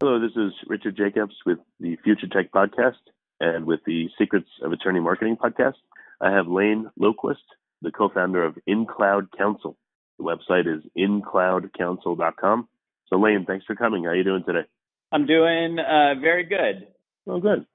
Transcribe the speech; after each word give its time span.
Hello, 0.00 0.20
this 0.20 0.36
is 0.36 0.52
Richard 0.68 0.96
Jacobs 0.96 1.34
with 1.44 1.58
the 1.80 1.96
Future 2.04 2.28
Tech 2.28 2.52
Podcast 2.52 3.00
and 3.40 3.64
with 3.64 3.80
the 3.84 4.08
Secrets 4.16 4.46
of 4.62 4.70
Attorney 4.70 5.00
Marketing 5.00 5.36
Podcast. 5.36 5.74
I 6.20 6.30
have 6.30 6.46
Lane 6.46 6.88
Lillquist, 7.00 7.42
the 7.82 7.90
co-founder 7.90 8.44
of 8.44 8.56
InCloud 8.68 9.30
Counsel. 9.36 9.76
The 10.16 10.22
website 10.24 10.72
is 10.72 10.84
incloudcounsel.com. 10.96 12.68
So 13.08 13.18
Lane, 13.18 13.44
thanks 13.44 13.64
for 13.66 13.74
coming. 13.74 14.04
How 14.04 14.10
are 14.10 14.14
you 14.14 14.22
doing 14.22 14.44
today? 14.46 14.68
I'm 15.10 15.26
doing 15.26 15.78
uh, 15.80 16.14
very 16.20 16.44
good. 16.44 16.86
Oh, 17.26 17.40
good. 17.40 17.66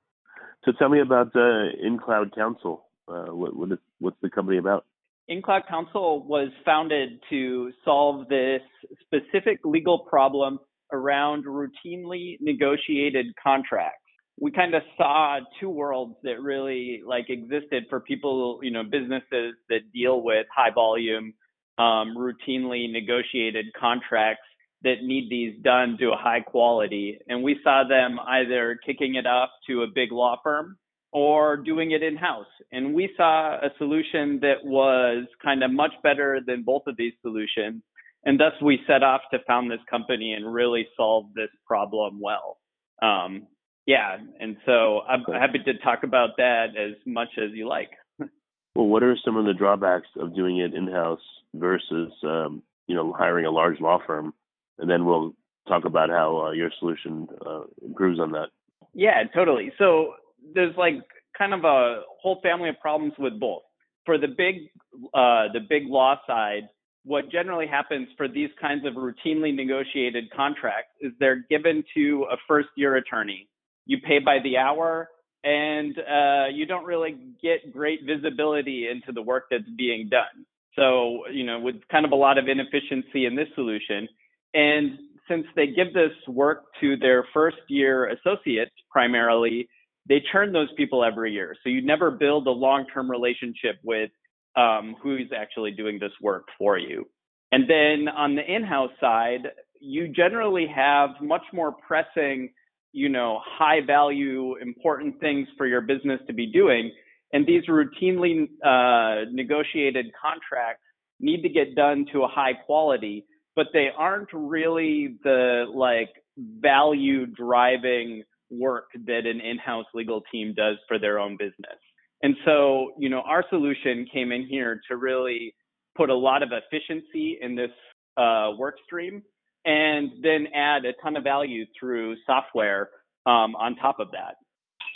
So 0.63 0.71
tell 0.79 0.87
me 0.87 1.01
about 1.01 1.35
uh, 1.35 1.75
InCloud 1.85 2.33
Counsel. 2.33 2.85
Uh, 3.05 3.35
what, 3.35 3.53
what 3.53 3.71
is, 3.73 3.79
what's 3.99 4.15
the 4.21 4.29
company 4.29 4.59
about? 4.59 4.85
InCloud 5.29 5.67
Counsel 5.67 6.25
was 6.25 6.51
founded 6.63 7.19
to 7.31 7.73
solve 7.83 8.29
this 8.29 8.61
specific 9.01 9.59
legal 9.65 9.99
problem 9.99 10.59
around 10.93 11.45
routinely 11.45 12.37
negotiated 12.39 13.27
contracts. 13.43 13.99
We 14.39 14.51
kind 14.51 14.73
of 14.73 14.81
saw 14.97 15.39
two 15.59 15.69
worlds 15.69 16.15
that 16.23 16.41
really 16.41 17.01
like 17.05 17.29
existed 17.29 17.85
for 17.89 17.99
people, 17.99 18.59
you 18.63 18.71
know, 18.71 18.83
businesses 18.83 19.55
that 19.69 19.91
deal 19.93 20.21
with 20.21 20.47
high 20.55 20.71
volume, 20.73 21.33
um, 21.77 22.15
routinely 22.17 22.91
negotiated 22.91 23.65
contracts 23.79 24.43
that 24.83 25.01
need 25.01 25.29
these 25.29 25.55
done 25.63 25.97
to 25.99 26.11
a 26.11 26.17
high 26.17 26.41
quality. 26.41 27.17
And 27.27 27.43
we 27.43 27.59
saw 27.63 27.83
them 27.87 28.19
either 28.27 28.77
kicking 28.85 29.15
it 29.15 29.25
off 29.25 29.49
to 29.67 29.83
a 29.83 29.87
big 29.87 30.11
law 30.11 30.37
firm 30.43 30.77
or 31.11 31.57
doing 31.57 31.91
it 31.91 32.01
in 32.03 32.15
house. 32.17 32.47
And 32.71 32.93
we 32.93 33.09
saw 33.15 33.55
a 33.55 33.69
solution 33.77 34.39
that 34.41 34.63
was 34.63 35.25
kind 35.43 35.63
of 35.63 35.71
much 35.71 35.93
better 36.01 36.39
than 36.45 36.63
both 36.63 36.83
of 36.87 36.97
these 36.97 37.13
solutions 37.21 37.83
and 38.25 38.39
thus 38.39 38.53
we 38.61 38.79
set 38.87 39.03
off 39.03 39.21
to 39.31 39.39
found 39.45 39.69
this 39.69 39.79
company 39.89 40.33
and 40.33 40.53
really 40.53 40.87
solve 40.95 41.25
this 41.35 41.49
problem 41.65 42.19
well. 42.21 42.57
Um, 43.01 43.47
yeah, 43.85 44.17
and 44.39 44.57
so 44.65 45.01
I'm 45.01 45.23
happy 45.23 45.59
to 45.65 45.77
talk 45.79 46.03
about 46.03 46.37
that 46.37 46.67
as 46.77 46.95
much 47.05 47.29
as 47.37 47.51
you 47.53 47.67
like. 47.67 47.89
well, 48.19 48.87
what 48.87 49.03
are 49.03 49.17
some 49.25 49.35
of 49.35 49.45
the 49.45 49.53
drawbacks 49.53 50.07
of 50.17 50.35
doing 50.35 50.59
it 50.59 50.73
in-house 50.73 51.19
versus, 51.53 52.11
um, 52.23 52.63
you 52.87 52.95
know, 52.95 53.11
hiring 53.11 53.45
a 53.45 53.51
large 53.51 53.79
law 53.81 53.99
firm? 54.05 54.33
And 54.79 54.89
then 54.89 55.05
we'll 55.05 55.33
talk 55.67 55.85
about 55.85 56.09
how 56.09 56.47
uh, 56.47 56.51
your 56.51 56.71
solution 56.79 57.27
uh, 57.45 57.63
improves 57.85 58.19
on 58.19 58.31
that. 58.31 58.47
Yeah, 58.93 59.23
totally. 59.33 59.73
So 59.77 60.13
there's 60.53 60.75
like 60.77 60.95
kind 61.37 61.53
of 61.53 61.65
a 61.65 62.01
whole 62.21 62.39
family 62.41 62.69
of 62.69 62.79
problems 62.79 63.13
with 63.17 63.39
both. 63.39 63.63
For 64.05 64.17
the 64.17 64.27
big, 64.27 64.69
uh, 65.13 65.51
the 65.53 65.61
big 65.67 65.83
law 65.87 66.15
side, 66.27 66.69
what 67.05 67.29
generally 67.29 67.67
happens 67.67 68.07
for 68.15 68.27
these 68.27 68.49
kinds 68.61 68.85
of 68.85 68.93
routinely 68.93 69.53
negotiated 69.53 70.31
contracts 70.31 70.91
is 71.01 71.11
they're 71.19 71.45
given 71.49 71.83
to 71.95 72.25
a 72.31 72.37
first 72.47 72.69
year 72.75 72.95
attorney. 72.95 73.47
You 73.85 73.97
pay 73.99 74.19
by 74.19 74.37
the 74.43 74.57
hour 74.57 75.09
and 75.43 75.97
uh, 75.99 76.47
you 76.53 76.65
don't 76.65 76.85
really 76.85 77.17
get 77.41 77.73
great 77.73 78.01
visibility 78.05 78.87
into 78.89 79.11
the 79.11 79.21
work 79.21 79.45
that's 79.51 79.69
being 79.77 80.07
done. 80.09 80.45
So, 80.75 81.27
you 81.31 81.43
know, 81.43 81.59
with 81.59 81.75
kind 81.91 82.05
of 82.05 82.11
a 82.11 82.15
lot 82.15 82.37
of 82.37 82.47
inefficiency 82.47 83.25
in 83.25 83.35
this 83.35 83.49
solution. 83.53 84.07
And 84.53 84.97
since 85.27 85.45
they 85.55 85.67
give 85.67 85.93
this 85.93 86.11
work 86.27 86.63
to 86.81 86.95
their 86.97 87.25
first 87.33 87.57
year 87.67 88.07
associates 88.07 88.71
primarily, 88.89 89.67
they 90.07 90.21
turn 90.31 90.53
those 90.53 90.69
people 90.77 91.03
every 91.03 91.33
year. 91.33 91.55
So 91.63 91.69
you 91.69 91.81
never 91.81 92.11
build 92.11 92.47
a 92.47 92.51
long 92.51 92.85
term 92.93 93.11
relationship 93.11 93.77
with 93.83 94.09
um, 94.55 94.95
who's 95.01 95.31
actually 95.35 95.71
doing 95.71 95.99
this 95.99 96.11
work 96.21 96.47
for 96.57 96.77
you. 96.77 97.05
And 97.51 97.69
then 97.69 98.07
on 98.07 98.35
the 98.35 98.43
in-house 98.43 98.91
side, 98.99 99.47
you 99.79 100.07
generally 100.07 100.65
have 100.73 101.11
much 101.21 101.43
more 101.53 101.71
pressing, 101.71 102.51
you 102.93 103.09
know, 103.09 103.39
high 103.43 103.81
value, 103.85 104.55
important 104.55 105.19
things 105.19 105.47
for 105.57 105.67
your 105.67 105.81
business 105.81 106.19
to 106.27 106.33
be 106.33 106.47
doing. 106.47 106.91
And 107.31 107.45
these 107.45 107.63
routinely 107.67 108.49
uh, 108.63 109.29
negotiated 109.31 110.07
contracts 110.19 110.83
need 111.19 111.41
to 111.41 111.49
get 111.49 111.75
done 111.75 112.05
to 112.13 112.23
a 112.23 112.27
high 112.27 112.53
quality, 112.53 113.25
but 113.55 113.67
they 113.73 113.89
aren't 113.95 114.29
really 114.33 115.17
the 115.23 115.65
like 115.73 116.09
value 116.37 117.25
driving 117.25 118.23
work 118.49 118.85
that 119.05 119.25
an 119.25 119.41
in-house 119.41 119.85
legal 119.93 120.21
team 120.31 120.53
does 120.55 120.77
for 120.87 120.99
their 120.99 121.19
own 121.19 121.37
business. 121.37 121.79
And 122.23 122.35
so, 122.45 122.93
you 122.97 123.09
know, 123.09 123.21
our 123.21 123.43
solution 123.49 124.07
came 124.11 124.31
in 124.31 124.47
here 124.47 124.81
to 124.89 124.97
really 124.97 125.53
put 125.95 126.09
a 126.09 126.15
lot 126.15 126.41
of 126.41 126.49
efficiency 126.51 127.37
in 127.41 127.55
this 127.55 127.69
uh, 128.17 128.51
work 128.57 128.75
stream 128.85 129.21
and 129.65 130.11
then 130.21 130.47
add 130.55 130.85
a 130.85 130.93
ton 131.03 131.15
of 131.17 131.23
value 131.23 131.65
through 131.79 132.15
software 132.25 132.89
um, 133.25 133.55
on 133.55 133.75
top 133.75 133.99
of 133.99 134.09
that. 134.11 134.35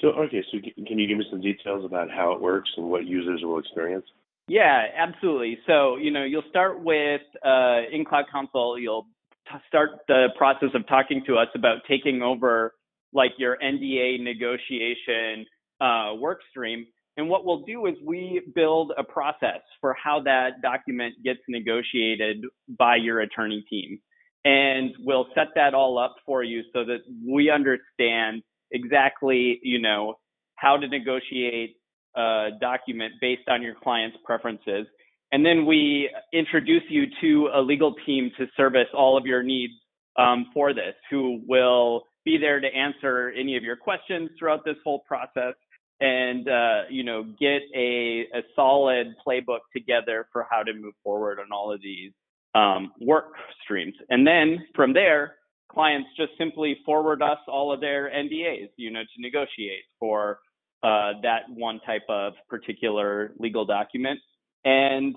So, 0.01 0.09
okay, 0.09 0.43
so 0.51 0.59
can 0.85 0.99
you 0.99 1.07
give 1.07 1.17
me 1.17 1.25
some 1.29 1.41
details 1.41 1.83
about 1.83 2.09
how 2.09 2.31
it 2.31 2.41
works 2.41 2.69
and 2.77 2.89
what 2.89 3.05
users 3.05 3.41
will 3.43 3.59
experience? 3.59 4.05
Yeah, 4.47 4.85
absolutely. 4.95 5.57
So, 5.67 5.97
you 5.97 6.11
know, 6.11 6.23
you'll 6.23 6.43
start 6.49 6.81
with 6.81 7.21
uh, 7.43 7.83
InCloud 7.93 8.25
Counsel, 8.31 8.79
You'll 8.79 9.07
t- 9.51 9.57
start 9.67 9.89
the 10.07 10.27
process 10.37 10.69
of 10.73 10.87
talking 10.87 11.23
to 11.27 11.35
us 11.35 11.47
about 11.55 11.79
taking 11.89 12.21
over 12.21 12.73
like 13.11 13.31
your 13.37 13.57
NDA 13.57 14.21
negotiation 14.21 15.45
uh, 15.81 16.13
work 16.15 16.39
stream. 16.51 16.85
And 17.17 17.27
what 17.29 17.45
we'll 17.45 17.63
do 17.63 17.87
is 17.87 17.95
we 18.05 18.41
build 18.53 18.93
a 18.95 19.03
process 19.03 19.61
for 19.81 19.95
how 20.01 20.21
that 20.21 20.61
document 20.61 21.15
gets 21.23 21.39
negotiated 21.49 22.45
by 22.77 22.95
your 22.95 23.21
attorney 23.21 23.65
team. 23.69 23.99
And 24.45 24.91
we'll 24.99 25.27
set 25.33 25.47
that 25.55 25.73
all 25.73 25.97
up 25.97 26.15
for 26.25 26.43
you 26.43 26.61
so 26.71 26.85
that 26.85 26.99
we 27.27 27.49
understand 27.49 28.43
exactly, 28.71 29.59
you 29.63 29.81
know, 29.81 30.15
how 30.55 30.77
to 30.77 30.87
negotiate 30.87 31.75
a 32.15 32.49
document 32.61 33.13
based 33.19 33.49
on 33.49 33.63
your 33.63 33.75
client's 33.83 34.17
preferences. 34.23 34.85
And 35.31 35.45
then 35.45 35.65
we 35.65 36.09
introduce 36.33 36.83
you 36.87 37.05
to 37.21 37.49
a 37.53 37.61
legal 37.61 37.95
team 38.05 38.31
to 38.37 38.45
service 38.55 38.87
all 38.93 39.17
of 39.17 39.25
your 39.25 39.43
needs 39.43 39.73
um, 40.17 40.47
for 40.53 40.73
this, 40.73 40.93
who 41.09 41.41
will 41.47 42.03
be 42.23 42.37
there 42.37 42.59
to 42.59 42.67
answer 42.67 43.33
any 43.37 43.57
of 43.57 43.63
your 43.63 43.75
questions 43.75 44.29
throughout 44.37 44.63
this 44.65 44.77
whole 44.83 44.99
process 45.07 45.53
and 45.99 46.47
uh, 46.47 46.81
you 46.89 47.03
know 47.03 47.23
get 47.39 47.61
a, 47.75 48.25
a 48.33 48.41
solid 48.55 49.15
playbook 49.25 49.59
together 49.75 50.27
for 50.31 50.45
how 50.49 50.63
to 50.63 50.73
move 50.73 50.93
forward 51.03 51.39
on 51.39 51.47
all 51.51 51.71
of 51.71 51.81
these 51.81 52.11
um, 52.55 52.91
work 52.99 53.33
streams. 53.63 53.95
And 54.09 54.25
then 54.25 54.65
from 54.75 54.93
there, 54.93 55.35
clients 55.71 56.09
just 56.17 56.31
simply 56.37 56.77
forward 56.85 57.21
us 57.21 57.37
all 57.47 57.71
of 57.73 57.81
their 57.81 58.09
NDAs, 58.09 58.69
you 58.77 58.91
know, 58.91 59.01
to 59.01 59.21
negotiate 59.21 59.83
for 59.99 60.39
uh, 60.83 61.13
that 61.23 61.41
one 61.49 61.79
type 61.85 62.03
of 62.09 62.33
particular 62.49 63.33
legal 63.39 63.65
document. 63.65 64.19
And 64.65 65.15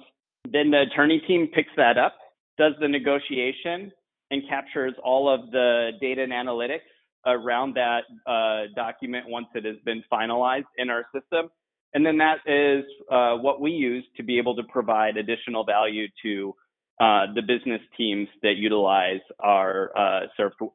then 0.50 0.71
the 0.71 0.83
attorney 0.83 1.23
team 1.26 1.49
picks 1.55 1.71
that 1.76 1.99
up, 1.99 2.17
does 2.59 2.73
the 2.81 2.88
negotiation, 2.88 3.93
and 4.31 4.43
captures 4.49 4.94
all 5.03 5.29
of 5.33 5.50
the 5.50 5.91
data 6.00 6.23
and 6.23 6.33
analytics 6.33 6.81
around 7.27 7.77
that 7.77 8.03
uh, 8.27 8.73
document 8.75 9.27
once 9.29 9.47
it 9.55 9.65
has 9.65 9.77
been 9.85 10.03
finalized 10.13 10.65
in 10.79 10.91
our 10.91 11.05
system. 11.15 11.51
And 11.93 12.07
then 12.07 12.19
that 12.19 12.39
is 12.47 12.85
uh, 13.11 13.37
what 13.37 13.61
we 13.61 13.73
use 13.73 14.05
to 14.17 14.23
be 14.23 14.39
able 14.39 14.55
to 14.57 14.63
provide 14.63 15.17
additional 15.17 15.65
value 15.65 16.07
to 16.23 16.55
uh, 17.01 17.33
the 17.35 17.43
business 17.43 17.81
teams 17.97 18.29
that 18.43 18.57
utilize 18.57 19.21
our 19.39 19.91
uh, 19.97 20.27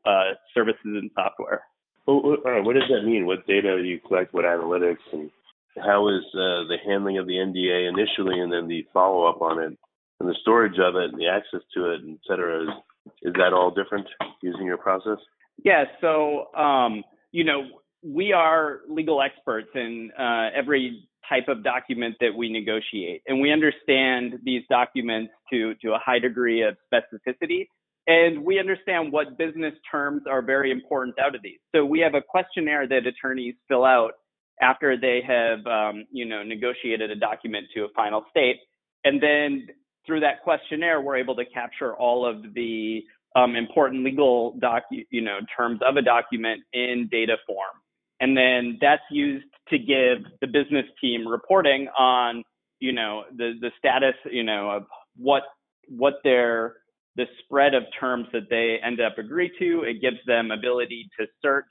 uh, 0.05 0.23
services 0.53 0.81
and 0.83 1.11
software. 1.15 1.61
Well. 2.07 2.37
What 2.43 2.73
does 2.73 2.89
that 2.89 3.05
mean? 3.05 3.25
What 3.25 3.47
data 3.47 3.77
do 3.77 3.83
you 3.83 3.99
collect? 3.99 4.33
What 4.33 4.43
analytics? 4.43 5.05
And 5.13 5.29
how 5.77 6.07
is 6.09 6.23
uh, 6.33 6.65
the 6.67 6.77
handling 6.85 7.17
of 7.17 7.27
the 7.27 7.33
NDA 7.33 7.89
initially, 7.89 8.39
and 8.39 8.51
then 8.51 8.67
the 8.67 8.85
follow 8.93 9.25
up 9.25 9.41
on 9.41 9.59
it, 9.59 9.77
and 10.19 10.29
the 10.29 10.35
storage 10.41 10.79
of 10.79 10.95
it, 10.95 11.11
and 11.11 11.19
the 11.19 11.27
access 11.27 11.61
to 11.75 11.93
it, 11.93 12.01
et 12.09 12.19
cetera? 12.27 12.63
Is, 12.63 12.69
is 13.21 13.33
that 13.33 13.53
all 13.53 13.71
different 13.71 14.07
using 14.41 14.65
your 14.65 14.77
process? 14.77 15.17
Yeah. 15.65 15.85
So, 15.99 16.55
um, 16.55 17.03
you 17.33 17.43
know, 17.43 17.63
we 18.03 18.31
are 18.31 18.81
legal 18.87 19.21
experts 19.21 19.69
in 19.75 20.11
uh, 20.17 20.49
every 20.55 21.09
type 21.27 21.49
of 21.49 21.63
document 21.63 22.15
that 22.21 22.33
we 22.37 22.49
negotiate, 22.49 23.23
and 23.27 23.41
we 23.41 23.51
understand 23.51 24.35
these 24.43 24.61
documents 24.69 25.33
to 25.51 25.73
to 25.81 25.93
a 25.93 25.99
high 25.99 26.19
degree 26.19 26.61
of 26.63 26.77
specificity. 26.93 27.67
And 28.07 28.45
we 28.45 28.59
understand 28.59 29.11
what 29.11 29.35
business 29.39 29.73
terms 29.91 30.21
are 30.29 30.43
very 30.43 30.71
important 30.71 31.17
out 31.19 31.33
of 31.33 31.41
these. 31.41 31.57
So 31.73 31.83
we 31.83 31.99
have 32.01 32.13
a 32.13 32.21
questionnaire 32.21 32.87
that 32.87 33.07
attorneys 33.07 33.55
fill 33.67 33.83
out 33.83 34.11
after 34.61 34.95
they 34.95 35.21
have, 35.27 35.65
um, 35.65 36.05
you 36.11 36.25
know, 36.25 36.43
negotiated 36.43 37.09
a 37.09 37.15
document 37.15 37.65
to 37.75 37.85
a 37.85 37.87
final 37.95 38.23
state. 38.29 38.57
And 39.05 39.21
then 39.21 39.69
through 40.05 40.19
that 40.21 40.43
questionnaire, 40.43 41.01
we're 41.01 41.17
able 41.17 41.35
to 41.35 41.45
capture 41.45 41.95
all 41.95 42.27
of 42.27 42.53
the 42.53 43.03
um, 43.35 43.55
important 43.55 44.03
legal 44.03 44.55
doc, 44.59 44.83
you 44.89 45.21
know, 45.21 45.39
terms 45.55 45.79
of 45.87 45.97
a 45.97 46.01
document 46.01 46.61
in 46.73 47.07
data 47.11 47.35
form. 47.45 47.75
And 48.21 48.35
then 48.35 48.77
that's 48.81 49.03
used 49.11 49.45
to 49.69 49.77
give 49.77 50.19
the 50.39 50.47
business 50.47 50.85
team 51.01 51.27
reporting 51.27 51.87
on, 51.99 52.43
you 52.79 52.93
know, 52.93 53.23
the, 53.35 53.53
the 53.59 53.71
status, 53.77 54.15
you 54.31 54.43
know, 54.43 54.69
of 54.69 54.83
what, 55.17 55.43
what 55.89 56.15
their, 56.23 56.77
the 57.17 57.25
spread 57.43 57.73
of 57.73 57.83
terms 57.99 58.27
that 58.31 58.49
they 58.49 58.77
end 58.83 59.01
up 59.01 59.17
agree 59.17 59.51
to. 59.59 59.83
It 59.83 60.01
gives 60.01 60.17
them 60.25 60.51
ability 60.51 61.09
to 61.19 61.25
search 61.41 61.65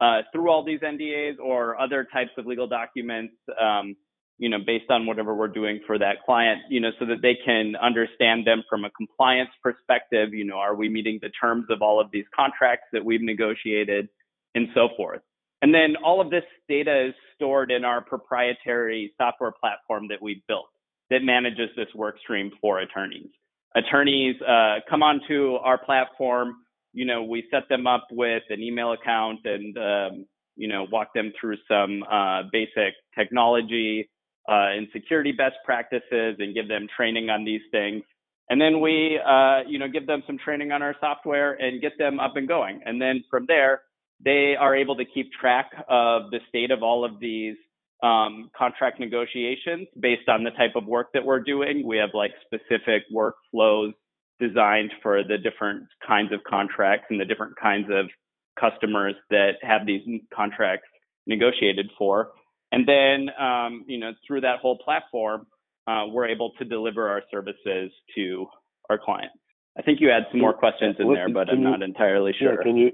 uh, 0.00 0.22
through 0.32 0.50
all 0.50 0.64
these 0.64 0.80
NDAs 0.80 1.38
or 1.38 1.80
other 1.80 2.06
types 2.12 2.30
of 2.36 2.46
legal 2.46 2.66
documents, 2.66 3.34
um, 3.60 3.96
you 4.38 4.48
know, 4.48 4.58
based 4.64 4.90
on 4.90 5.06
whatever 5.06 5.34
we're 5.34 5.48
doing 5.48 5.80
for 5.86 5.98
that 5.98 6.16
client, 6.24 6.60
you 6.68 6.80
know, 6.80 6.90
so 6.98 7.06
that 7.06 7.22
they 7.22 7.36
can 7.44 7.74
understand 7.76 8.46
them 8.46 8.62
from 8.68 8.84
a 8.84 8.90
compliance 8.90 9.50
perspective. 9.62 10.34
You 10.34 10.44
know, 10.44 10.56
are 10.56 10.74
we 10.74 10.88
meeting 10.88 11.18
the 11.22 11.30
terms 11.40 11.66
of 11.70 11.82
all 11.82 12.00
of 12.00 12.10
these 12.12 12.26
contracts 12.34 12.86
that 12.92 13.04
we've 13.04 13.22
negotiated 13.22 14.08
and 14.54 14.68
so 14.74 14.88
forth. 14.96 15.20
And 15.62 15.74
then 15.74 15.96
all 16.04 16.20
of 16.20 16.30
this 16.30 16.44
data 16.68 17.08
is 17.08 17.14
stored 17.34 17.70
in 17.70 17.84
our 17.84 18.02
proprietary 18.02 19.12
software 19.18 19.52
platform 19.52 20.08
that 20.08 20.20
we've 20.20 20.46
built 20.46 20.66
that 21.10 21.22
manages 21.22 21.70
this 21.76 21.88
work 21.94 22.18
stream 22.20 22.50
for 22.60 22.80
attorneys. 22.80 23.28
Attorneys 23.74 24.36
uh, 24.42 24.76
come 24.88 25.02
onto 25.02 25.54
our 25.56 25.78
platform 25.78 26.56
you 26.96 27.04
know, 27.04 27.22
we 27.22 27.44
set 27.50 27.68
them 27.68 27.86
up 27.86 28.06
with 28.10 28.42
an 28.48 28.62
email 28.62 28.92
account 28.92 29.40
and, 29.44 29.76
um, 29.76 30.24
you 30.56 30.66
know, 30.66 30.86
walk 30.90 31.08
them 31.14 31.30
through 31.38 31.58
some 31.68 32.02
uh, 32.10 32.44
basic 32.50 32.94
technology 33.16 34.08
uh, 34.48 34.76
and 34.76 34.88
security 34.92 35.32
best 35.32 35.56
practices 35.64 36.36
and 36.38 36.54
give 36.54 36.68
them 36.68 36.86
training 36.96 37.30
on 37.30 37.44
these 37.44 37.62
things. 37.70 38.02
And 38.48 38.60
then 38.60 38.80
we, 38.80 39.18
uh, 39.18 39.60
you 39.66 39.78
know, 39.78 39.88
give 39.88 40.06
them 40.06 40.22
some 40.26 40.38
training 40.38 40.70
on 40.70 40.82
our 40.82 40.94
software 41.00 41.54
and 41.54 41.80
get 41.80 41.98
them 41.98 42.20
up 42.20 42.36
and 42.36 42.46
going. 42.46 42.80
And 42.84 43.02
then 43.02 43.24
from 43.28 43.46
there, 43.46 43.82
they 44.24 44.54
are 44.58 44.74
able 44.74 44.96
to 44.96 45.04
keep 45.04 45.30
track 45.32 45.70
of 45.88 46.30
the 46.30 46.38
state 46.48 46.70
of 46.70 46.82
all 46.82 47.04
of 47.04 47.18
these 47.20 47.56
um, 48.02 48.50
contract 48.56 49.00
negotiations 49.00 49.88
based 49.98 50.28
on 50.28 50.44
the 50.44 50.50
type 50.50 50.76
of 50.76 50.86
work 50.86 51.08
that 51.14 51.24
we're 51.24 51.40
doing. 51.40 51.86
We 51.86 51.96
have 51.98 52.10
like 52.14 52.32
specific 52.44 53.02
workflows 53.14 53.92
designed 54.38 54.92
for 55.02 55.22
the 55.24 55.38
different 55.38 55.86
kinds 56.06 56.32
of 56.32 56.40
contracts 56.48 57.06
and 57.10 57.20
the 57.20 57.24
different 57.24 57.54
kinds 57.60 57.88
of 57.90 58.06
customers 58.58 59.14
that 59.30 59.52
have 59.62 59.86
these 59.86 60.02
contracts 60.34 60.86
negotiated 61.26 61.90
for. 61.98 62.32
And 62.72 62.86
then, 62.86 63.28
um, 63.38 63.84
you 63.86 63.98
know, 63.98 64.12
through 64.26 64.42
that 64.42 64.58
whole 64.60 64.78
platform, 64.78 65.46
uh, 65.86 66.04
we're 66.08 66.28
able 66.28 66.52
to 66.58 66.64
deliver 66.64 67.08
our 67.08 67.22
services 67.30 67.92
to 68.14 68.46
our 68.90 68.98
clients. 68.98 69.36
I 69.78 69.82
think 69.82 70.00
you 70.00 70.08
had 70.08 70.24
some 70.30 70.40
more 70.40 70.54
questions 70.54 70.96
in 70.98 71.12
there, 71.12 71.28
but 71.28 71.48
I'm 71.50 71.62
not 71.62 71.82
entirely 71.82 72.32
sure. 72.38 72.54
Yeah, 72.54 72.62
can 72.62 72.76
you? 72.76 72.90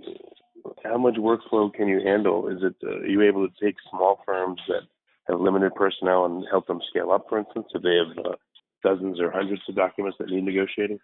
How 0.85 0.99
much 0.99 1.15
workflow 1.15 1.73
can 1.73 1.89
you 1.89 2.01
handle? 2.05 2.49
Is 2.49 2.59
it 2.63 2.75
uh, 2.85 2.99
are 2.99 3.07
you 3.07 3.23
able 3.23 3.49
to 3.49 3.55
take 3.65 3.77
small 3.91 4.21
firms 4.27 4.61
that 4.69 4.83
have 5.29 5.41
limited 5.41 5.75
personnel 5.75 6.25
and 6.25 6.45
help 6.51 6.67
them 6.67 6.81
scale 6.91 7.11
up, 7.11 7.27
for 7.29 7.39
instance, 7.39 7.67
if 7.75 7.83
they 7.83 7.97
have 7.97 8.25
uh, 8.25 8.37
dozens 8.83 9.21
or 9.21 9.31
hundreds 9.31 9.63
of 9.69 9.77
documents 9.77 10.19
that 10.19 10.29
need 10.29 10.45
negotiating? 10.45 10.99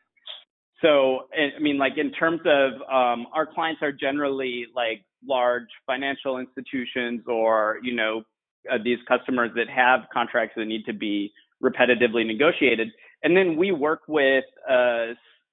So, 0.83 1.29
I 1.33 1.61
mean, 1.61 1.79
like 1.79 1.95
in 1.97 2.13
terms 2.13 2.41
of 2.45 2.73
um, 2.83 3.27
our 3.33 3.47
clients 3.53 3.83
are 3.83 3.93
generally 3.93 4.67
like 4.75 5.05
large 5.27 5.67
financial 5.87 6.39
institutions 6.39 7.23
or, 7.27 7.79
you 7.83 7.95
know, 7.95 8.23
uh, 8.71 8.79
these 8.83 8.99
customers 9.07 9.51
that 9.55 9.69
have 9.69 10.01
contracts 10.13 10.55
that 10.57 10.67
need 10.67 10.85
to 10.87 10.93
be 10.93 11.33
repetitively 11.63 12.27
negotiated. 12.27 12.89
And 13.23 13.37
then 13.37 13.57
we 13.57 13.73
work 13.73 14.03
with, 14.07 14.45
uh, 14.69 15.09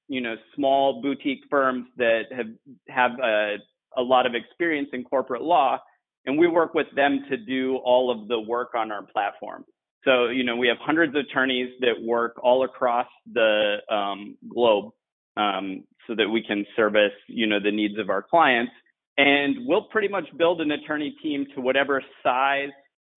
you 0.07 0.21
know, 0.21 0.35
small 0.55 1.01
boutique 1.01 1.43
firms 1.49 1.87
that 1.97 2.23
have 2.31 2.47
have 2.89 3.11
a, 3.19 3.57
a 3.97 4.01
lot 4.01 4.25
of 4.25 4.35
experience 4.35 4.89
in 4.93 5.03
corporate 5.03 5.41
law, 5.41 5.79
and 6.25 6.37
we 6.37 6.47
work 6.47 6.73
with 6.73 6.87
them 6.95 7.25
to 7.29 7.37
do 7.37 7.77
all 7.77 8.11
of 8.11 8.27
the 8.27 8.39
work 8.39 8.75
on 8.75 8.91
our 8.91 9.03
platform. 9.03 9.65
So, 10.03 10.27
you 10.27 10.43
know, 10.43 10.55
we 10.55 10.67
have 10.67 10.77
hundreds 10.79 11.15
of 11.15 11.25
attorneys 11.25 11.69
that 11.79 11.95
work 12.01 12.35
all 12.43 12.63
across 12.63 13.07
the 13.33 13.77
um, 13.89 14.37
globe 14.47 14.91
um, 15.35 15.83
so 16.05 16.13
that 16.13 16.29
we 16.29 16.43
can 16.43 16.63
service, 16.75 17.13
you 17.27 17.47
know, 17.47 17.59
the 17.59 17.71
needs 17.71 17.97
of 17.97 18.11
our 18.11 18.21
clients. 18.21 18.71
And 19.17 19.65
we'll 19.65 19.83
pretty 19.83 20.07
much 20.07 20.25
build 20.37 20.61
an 20.61 20.71
attorney 20.71 21.15
team 21.23 21.47
to 21.55 21.61
whatever 21.61 22.03
size 22.21 22.69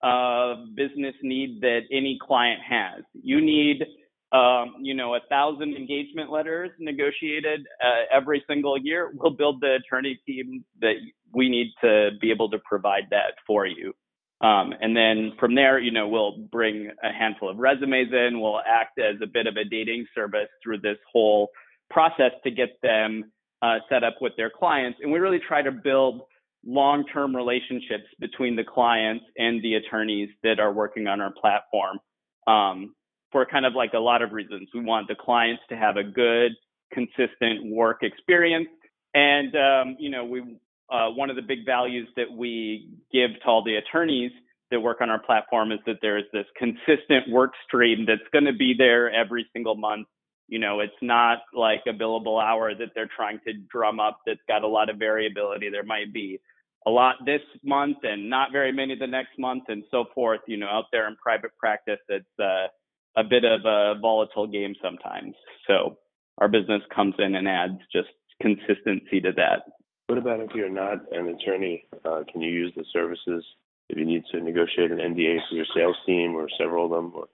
of 0.02 0.74
business 0.76 1.14
need 1.22 1.60
that 1.60 1.80
any 1.90 2.18
client 2.20 2.60
has. 2.68 3.02
You 3.14 3.40
need, 3.40 3.84
um, 4.32 4.76
you 4.80 4.94
know, 4.94 5.14
a 5.14 5.20
thousand 5.28 5.74
engagement 5.74 6.30
letters 6.30 6.70
negotiated 6.78 7.66
uh, 7.82 8.04
every 8.12 8.44
single 8.48 8.78
year. 8.78 9.10
We'll 9.14 9.32
build 9.32 9.60
the 9.60 9.76
attorney 9.76 10.20
team 10.26 10.64
that 10.80 10.94
we 11.34 11.48
need 11.48 11.72
to 11.82 12.10
be 12.20 12.30
able 12.30 12.50
to 12.50 12.58
provide 12.64 13.04
that 13.10 13.34
for 13.46 13.66
you. 13.66 13.92
Um, 14.40 14.72
and 14.80 14.96
then 14.96 15.32
from 15.40 15.54
there, 15.56 15.80
you 15.80 15.90
know, 15.90 16.06
we'll 16.06 16.38
bring 16.52 16.90
a 17.02 17.12
handful 17.12 17.48
of 17.48 17.58
resumes 17.58 18.12
in. 18.12 18.40
We'll 18.40 18.60
act 18.60 18.98
as 19.00 19.16
a 19.20 19.26
bit 19.26 19.48
of 19.48 19.56
a 19.56 19.64
dating 19.64 20.06
service 20.14 20.48
through 20.62 20.80
this 20.80 20.98
whole 21.12 21.48
process 21.90 22.30
to 22.44 22.50
get 22.50 22.78
them 22.82 23.32
uh, 23.62 23.78
set 23.88 24.04
up 24.04 24.16
with 24.20 24.34
their 24.36 24.50
clients. 24.50 25.00
And 25.02 25.10
we 25.10 25.18
really 25.18 25.40
try 25.40 25.62
to 25.62 25.72
build 25.72 26.22
long 26.64 27.04
term 27.12 27.34
relationships 27.34 28.04
between 28.18 28.56
the 28.56 28.64
clients 28.64 29.24
and 29.36 29.62
the 29.62 29.74
attorneys 29.74 30.28
that 30.42 30.60
are 30.60 30.72
working 30.72 31.06
on 31.06 31.20
our 31.20 31.32
platform 31.32 31.98
um, 32.46 32.94
for 33.32 33.44
kind 33.46 33.66
of 33.66 33.74
like 33.74 33.92
a 33.94 33.98
lot 33.98 34.22
of 34.22 34.32
reasons. 34.32 34.68
We 34.74 34.80
want 34.80 35.08
the 35.08 35.14
clients 35.14 35.62
to 35.68 35.76
have 35.76 35.96
a 35.96 36.04
good, 36.04 36.52
consistent 36.92 37.70
work 37.70 38.02
experience. 38.02 38.68
And, 39.14 39.54
um, 39.56 39.96
you 39.98 40.10
know, 40.10 40.24
we, 40.24 40.42
uh, 40.90 41.10
one 41.10 41.30
of 41.30 41.36
the 41.36 41.42
big 41.42 41.66
values 41.66 42.08
that 42.16 42.30
we 42.30 42.90
give 43.12 43.30
to 43.42 43.46
all 43.46 43.62
the 43.62 43.76
attorneys 43.76 44.32
that 44.70 44.80
work 44.80 45.00
on 45.00 45.10
our 45.10 45.18
platform 45.18 45.72
is 45.72 45.78
that 45.86 45.96
there's 46.02 46.24
this 46.32 46.44
consistent 46.56 47.28
work 47.30 47.52
stream 47.66 48.04
that's 48.06 48.20
going 48.32 48.44
to 48.44 48.52
be 48.52 48.74
there 48.76 49.10
every 49.10 49.46
single 49.52 49.74
month 49.74 50.06
you 50.48 50.58
know, 50.58 50.80
it's 50.80 50.92
not 51.02 51.40
like 51.54 51.82
a 51.86 51.92
billable 51.92 52.42
hour 52.42 52.74
that 52.74 52.88
they're 52.94 53.10
trying 53.14 53.38
to 53.46 53.52
drum 53.70 54.00
up 54.00 54.20
that's 54.26 54.40
got 54.48 54.64
a 54.64 54.68
lot 54.68 54.88
of 54.88 54.96
variability. 54.96 55.68
There 55.68 55.84
might 55.84 56.12
be 56.12 56.40
a 56.86 56.90
lot 56.90 57.16
this 57.26 57.42
month 57.62 57.98
and 58.02 58.30
not 58.30 58.50
very 58.50 58.72
many 58.72 58.96
the 58.96 59.06
next 59.06 59.38
month 59.38 59.64
and 59.68 59.84
so 59.90 60.06
forth. 60.14 60.40
You 60.46 60.56
know, 60.56 60.66
out 60.66 60.86
there 60.90 61.06
in 61.06 61.16
private 61.16 61.50
practice, 61.58 61.98
it's 62.08 62.24
uh, 62.40 62.68
a 63.16 63.24
bit 63.24 63.44
of 63.44 63.60
a 63.66 64.00
volatile 64.00 64.46
game 64.46 64.74
sometimes. 64.82 65.34
So 65.66 65.98
our 66.38 66.48
business 66.48 66.82
comes 66.94 67.14
in 67.18 67.34
and 67.34 67.46
adds 67.46 67.78
just 67.92 68.08
consistency 68.40 69.20
to 69.20 69.32
that. 69.36 69.64
What 70.06 70.16
about 70.16 70.40
if 70.40 70.50
you're 70.54 70.70
not 70.70 71.12
an 71.12 71.28
attorney? 71.28 71.84
Uh, 72.04 72.22
can 72.32 72.40
you 72.40 72.50
use 72.50 72.72
the 72.74 72.84
services 72.92 73.44
if 73.90 73.98
you 73.98 74.06
need 74.06 74.22
to 74.32 74.40
negotiate 74.40 74.90
an 74.90 74.98
NDA 74.98 75.40
for 75.48 75.56
your 75.56 75.66
sales 75.74 75.96
team 76.06 76.34
or 76.34 76.48
several 76.58 76.86
of 76.86 76.90
them, 76.90 77.12
or 77.14 77.26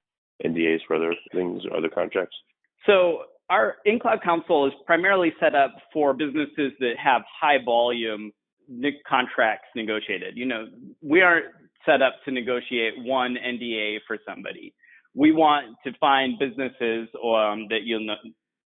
NDAs 0.44 0.80
for 0.86 0.96
other 0.96 1.14
things 1.32 1.62
or 1.64 1.76
other 1.76 1.88
contracts? 1.88 2.34
So 2.86 3.24
our 3.50 3.76
in-cloud 3.84 4.22
counsel 4.22 4.66
is 4.66 4.72
primarily 4.86 5.32
set 5.40 5.54
up 5.54 5.74
for 5.92 6.14
businesses 6.14 6.72
that 6.80 6.94
have 7.02 7.22
high 7.40 7.62
volume 7.64 8.32
contracts 9.06 9.68
negotiated. 9.76 10.36
You 10.36 10.46
know, 10.46 10.66
we 11.02 11.20
aren't 11.20 11.46
set 11.84 12.02
up 12.02 12.14
to 12.24 12.30
negotiate 12.30 12.94
one 12.98 13.36
NDA 13.36 13.98
for 14.06 14.18
somebody. 14.26 14.74
We 15.14 15.32
want 15.32 15.76
to 15.84 15.92
find 16.00 16.38
businesses 16.38 17.08
um, 17.22 17.66
that 17.68 17.80
you'll 17.84 18.06
know, 18.06 18.14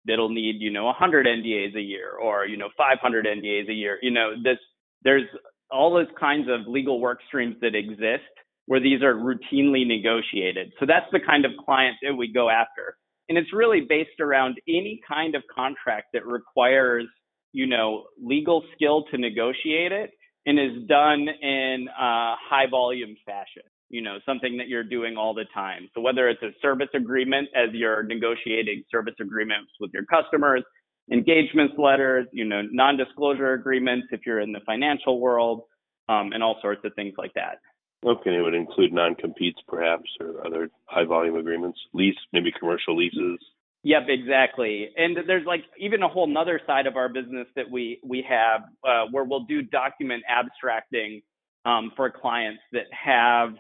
that'll 0.06 0.28
need, 0.28 0.56
you 0.61 0.70
know, 0.70 0.85
100 0.85 1.26
NDAs 1.26 1.76
a 1.76 1.80
year 1.80 2.12
or, 2.12 2.46
you 2.46 2.56
know, 2.56 2.68
500 2.76 3.26
NDAs 3.26 3.68
a 3.68 3.73
year. 3.73 3.99
You 4.02 4.11
know, 4.12 4.35
this, 4.42 4.58
there's 5.02 5.25
all 5.70 5.92
those 5.92 6.06
kinds 6.18 6.49
of 6.49 6.68
legal 6.68 7.00
work 7.00 7.18
streams 7.26 7.56
that 7.62 7.75
exist 7.75 8.30
where 8.66 8.80
these 8.80 9.02
are 9.02 9.14
routinely 9.14 9.87
negotiated. 9.87 10.73
So 10.78 10.87
that's 10.87 11.06
the 11.12 11.20
kind 11.25 11.44
of 11.44 11.52
client 11.64 11.96
that 12.02 12.14
we 12.14 12.32
go 12.32 12.50
after 12.50 12.96
and 13.28 13.38
it's 13.38 13.52
really 13.52 13.80
based 13.80 14.21
around 14.21 14.61
any 14.68 15.00
kind 15.06 15.35
of 15.35 15.42
contract 15.54 16.09
that 16.12 16.26
requires 16.26 17.04
you 17.52 17.66
know 17.66 18.04
legal 18.23 18.62
skill 18.75 19.04
to 19.11 19.18
negotiate 19.18 19.92
it 19.92 20.11
and 20.47 20.59
is 20.59 20.87
done 20.88 21.26
in 21.42 21.88
a 21.88 22.35
high 22.49 22.66
volume 22.71 23.16
fashion. 23.26 23.62
You 23.88 24.02
know, 24.02 24.18
something 24.26 24.56
that 24.56 24.66
you're 24.66 24.85
doing 24.85 25.16
all 25.16 25.33
the 25.33 25.45
time. 25.54 25.88
So 25.95 26.00
whether 26.00 26.28
it's 26.28 26.42
a 26.42 26.50
service 26.61 26.88
agreement 26.95 27.49
as 27.54 27.68
you're 27.73 28.02
negotiating 28.02 28.83
service 28.90 29.14
agreements 29.21 29.71
with 29.78 29.92
your 29.95 30.04
customers, 30.06 30.64
engagements 31.12 31.75
letters, 31.78 32.26
you 32.33 32.45
know, 32.45 32.62
non-disclosure 32.73 33.52
agreements 33.52 34.09
if 34.11 34.21
you're 34.26 34.40
in 34.40 34.50
the 34.50 34.59
financial 34.66 35.21
world, 35.21 35.62
um, 36.09 36.33
and 36.33 36.42
all 36.42 36.59
sorts 36.61 36.80
of 36.85 36.92
things 36.95 37.14
like 37.16 37.33
that. 37.35 37.59
Okay, 38.07 38.37
it 38.37 38.43
would 38.43 38.55
include 38.55 38.93
non-competes 38.93 39.59
perhaps 39.67 40.09
or 40.21 40.47
other 40.47 40.71
high 40.85 41.05
volume 41.05 41.37
agreements, 41.37 41.79
lease, 41.93 42.17
maybe 42.33 42.53
commercial 42.57 42.97
leases. 42.97 43.39
Yep, 43.83 44.03
exactly. 44.09 44.89
And 44.97 45.17
there's 45.27 45.47
like 45.47 45.65
even 45.79 46.03
a 46.03 46.09
whole 46.09 46.27
nother 46.27 46.61
side 46.67 46.87
of 46.87 46.97
our 46.97 47.09
business 47.09 47.47
that 47.57 47.71
we 47.71 48.01
we 48.05 48.25
have 48.29 48.63
uh, 48.85 49.07
where 49.11 49.25
we'll 49.25 49.45
do 49.45 49.63
document 49.63 50.23
abstracting 50.29 51.23
um, 51.65 51.93
for 51.97 52.11
clients 52.11 52.61
that 52.73 52.87
have 52.93 53.51